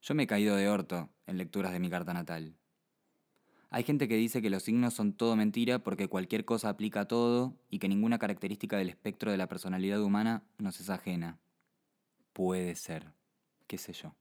Yo 0.00 0.14
me 0.14 0.22
he 0.22 0.26
caído 0.26 0.56
de 0.56 0.68
orto 0.68 1.10
en 1.26 1.38
lecturas 1.38 1.72
de 1.72 1.80
mi 1.80 1.90
carta 1.90 2.14
natal. 2.14 2.57
Hay 3.70 3.82
gente 3.82 4.08
que 4.08 4.16
dice 4.16 4.40
que 4.40 4.48
los 4.48 4.62
signos 4.62 4.94
son 4.94 5.12
todo 5.12 5.36
mentira 5.36 5.78
porque 5.80 6.08
cualquier 6.08 6.46
cosa 6.46 6.70
aplica 6.70 7.00
a 7.00 7.08
todo 7.08 7.54
y 7.68 7.78
que 7.78 7.88
ninguna 7.88 8.18
característica 8.18 8.78
del 8.78 8.88
espectro 8.88 9.30
de 9.30 9.36
la 9.36 9.46
personalidad 9.46 10.02
humana 10.02 10.42
nos 10.56 10.80
es 10.80 10.88
ajena. 10.88 11.38
Puede 12.32 12.74
ser, 12.76 13.12
qué 13.66 13.76
sé 13.76 13.92
yo. 13.92 14.14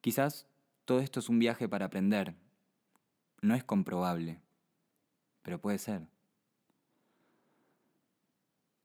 Quizás 0.00 0.46
todo 0.84 1.00
esto 1.00 1.18
es 1.18 1.28
un 1.28 1.40
viaje 1.40 1.68
para 1.68 1.86
aprender. 1.86 2.36
No 3.40 3.56
es 3.56 3.64
comprobable, 3.64 4.40
pero 5.42 5.60
puede 5.60 5.78
ser. 5.78 6.06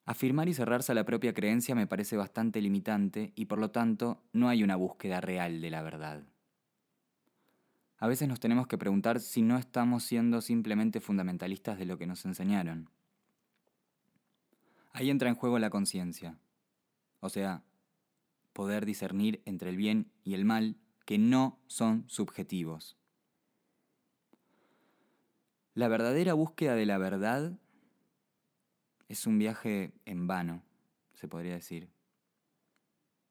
Afirmar 0.05 0.49
y 0.49 0.55
cerrarse 0.55 0.91
a 0.91 0.95
la 0.95 1.05
propia 1.05 1.35
creencia 1.35 1.75
me 1.75 1.85
parece 1.85 2.17
bastante 2.17 2.59
limitante 2.59 3.33
y 3.35 3.45
por 3.45 3.59
lo 3.59 3.69
tanto 3.69 4.23
no 4.33 4.49
hay 4.49 4.63
una 4.63 4.75
búsqueda 4.75 5.21
real 5.21 5.61
de 5.61 5.69
la 5.69 5.83
verdad. 5.83 6.23
A 7.99 8.07
veces 8.07 8.29
nos 8.29 8.39
tenemos 8.39 8.65
que 8.67 8.77
preguntar 8.77 9.19
si 9.19 9.41
no 9.41 9.57
estamos 9.57 10.03
siendo 10.03 10.39
simplemente 10.41 11.01
fundamentalistas 11.01 11.77
de 11.77 11.85
lo 11.85 11.97
que 11.97 12.07
nos 12.07 12.23
enseñaron. 12.25 12.89
Ahí 14.93 15.09
entra 15.09 15.29
en 15.29 15.35
juego 15.35 15.59
la 15.59 15.69
conciencia, 15.69 16.39
o 17.19 17.29
sea, 17.29 17.63
poder 18.53 18.85
discernir 18.85 19.41
entre 19.45 19.69
el 19.69 19.75
bien 19.75 20.11
y 20.23 20.33
el 20.33 20.45
mal 20.45 20.77
que 21.05 21.17
no 21.17 21.59
son 21.67 22.05
subjetivos. 22.07 22.97
La 25.73 25.89
verdadera 25.89 26.33
búsqueda 26.33 26.75
de 26.75 26.85
la 26.85 26.97
verdad 26.97 27.57
es 29.09 29.27
un 29.27 29.39
viaje 29.39 29.93
en 30.05 30.27
vano, 30.27 30.63
se 31.15 31.27
podría 31.27 31.53
decir. 31.53 31.89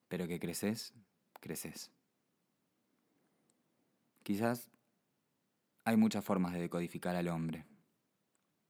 Pero 0.08 0.26
que 0.28 0.38
creces, 0.38 0.94
creces. 1.40 1.90
Quizás 4.28 4.68
hay 5.86 5.96
muchas 5.96 6.22
formas 6.22 6.52
de 6.52 6.60
decodificar 6.60 7.16
al 7.16 7.28
hombre 7.28 7.64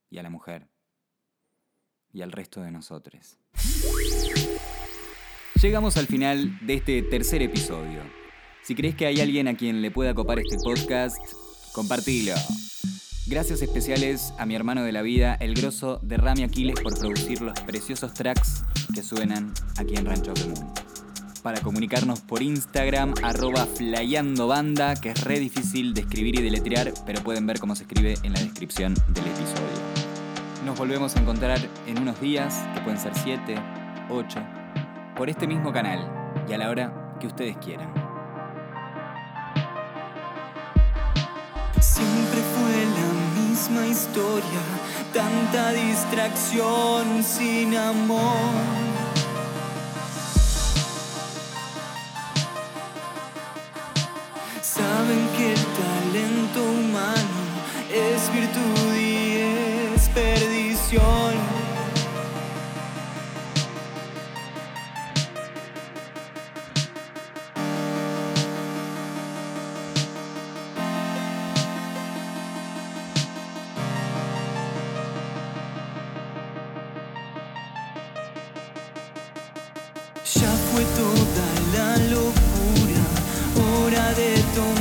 y 0.08 0.18
a 0.18 0.22
la 0.22 0.30
mujer 0.30 0.68
y 2.12 2.22
al 2.22 2.30
resto 2.30 2.60
de 2.60 2.70
nosotros. 2.70 3.40
Llegamos 5.60 5.96
al 5.96 6.06
final 6.06 6.64
de 6.64 6.74
este 6.74 7.02
tercer 7.02 7.42
episodio. 7.42 8.02
Si 8.62 8.76
crees 8.76 8.94
que 8.94 9.06
hay 9.06 9.20
alguien 9.20 9.48
a 9.48 9.56
quien 9.56 9.82
le 9.82 9.90
pueda 9.90 10.14
copar 10.14 10.38
este 10.38 10.58
podcast, 10.62 11.18
compartilo. 11.72 12.34
Gracias 13.26 13.60
especiales 13.60 14.32
a 14.38 14.46
mi 14.46 14.54
hermano 14.54 14.84
de 14.84 14.92
la 14.92 15.02
vida, 15.02 15.34
el 15.40 15.54
grosso 15.54 15.98
de 16.04 16.18
Rami 16.18 16.44
Aquiles, 16.44 16.78
por 16.80 16.96
producir 16.96 17.42
los 17.42 17.58
preciosos 17.62 18.14
tracks 18.14 18.64
que 18.94 19.02
suenan 19.02 19.52
aquí 19.76 19.96
en 19.96 20.06
Rancho 20.06 20.34
Moon. 20.34 20.87
Para 21.42 21.60
comunicarnos 21.60 22.20
por 22.20 22.42
Instagram, 22.42 23.14
arroba 23.22 23.64
flyandobanda, 23.66 24.96
que 24.96 25.10
es 25.10 25.24
re 25.24 25.38
difícil 25.38 25.94
de 25.94 26.00
escribir 26.00 26.38
y 26.40 26.42
deletrear, 26.42 26.92
pero 27.06 27.22
pueden 27.22 27.46
ver 27.46 27.60
cómo 27.60 27.76
se 27.76 27.84
escribe 27.84 28.14
en 28.22 28.32
la 28.32 28.40
descripción 28.40 28.94
del 29.08 29.26
episodio. 29.26 30.08
Nos 30.66 30.76
volvemos 30.76 31.14
a 31.16 31.20
encontrar 31.20 31.60
en 31.86 31.98
unos 31.98 32.20
días, 32.20 32.54
que 32.74 32.80
pueden 32.80 32.98
ser 32.98 33.12
7, 33.14 33.54
8, 34.10 34.38
por 35.16 35.30
este 35.30 35.46
mismo 35.46 35.72
canal 35.72 36.10
y 36.48 36.52
a 36.52 36.58
la 36.58 36.68
hora 36.70 37.16
que 37.20 37.28
ustedes 37.28 37.56
quieran. 37.58 37.88
Siempre 41.80 42.40
fue 42.54 42.84
la 42.98 43.40
misma 43.40 43.86
historia, 43.86 44.60
tanta 45.14 45.70
distracción 45.72 47.22
sin 47.22 47.76
amor. 47.76 48.97
Saben 55.08 55.28
que 55.38 55.52
el 55.54 55.64
talento 55.80 56.60
humano 56.62 57.40
es 57.90 58.30
virtud 58.30 58.94
y 58.94 59.38
es 59.96 60.08
perdición. 60.10 61.32
Ya 80.34 80.52
fue 80.70 80.84
toda 81.00 81.48
la 81.72 81.96
locura, 82.10 83.02
hora 83.56 84.12
de 84.12 84.30
tomar 84.54 84.77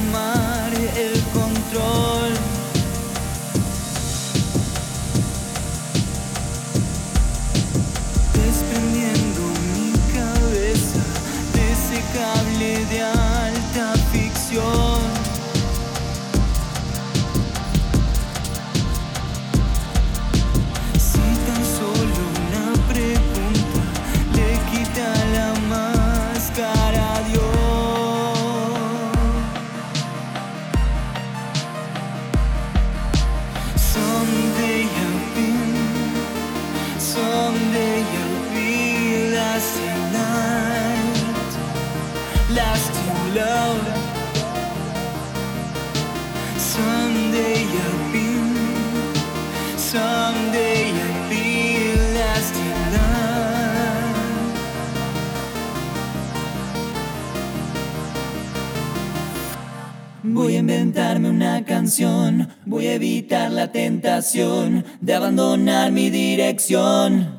una 60.98 61.64
canción, 61.64 62.50
voy 62.66 62.88
a 62.88 62.95
evitar 62.95 63.52
la 63.52 63.72
tentación 63.72 64.84
de 65.00 65.14
abandonar 65.14 65.91
mi 65.91 66.10
dirección. 66.10 67.36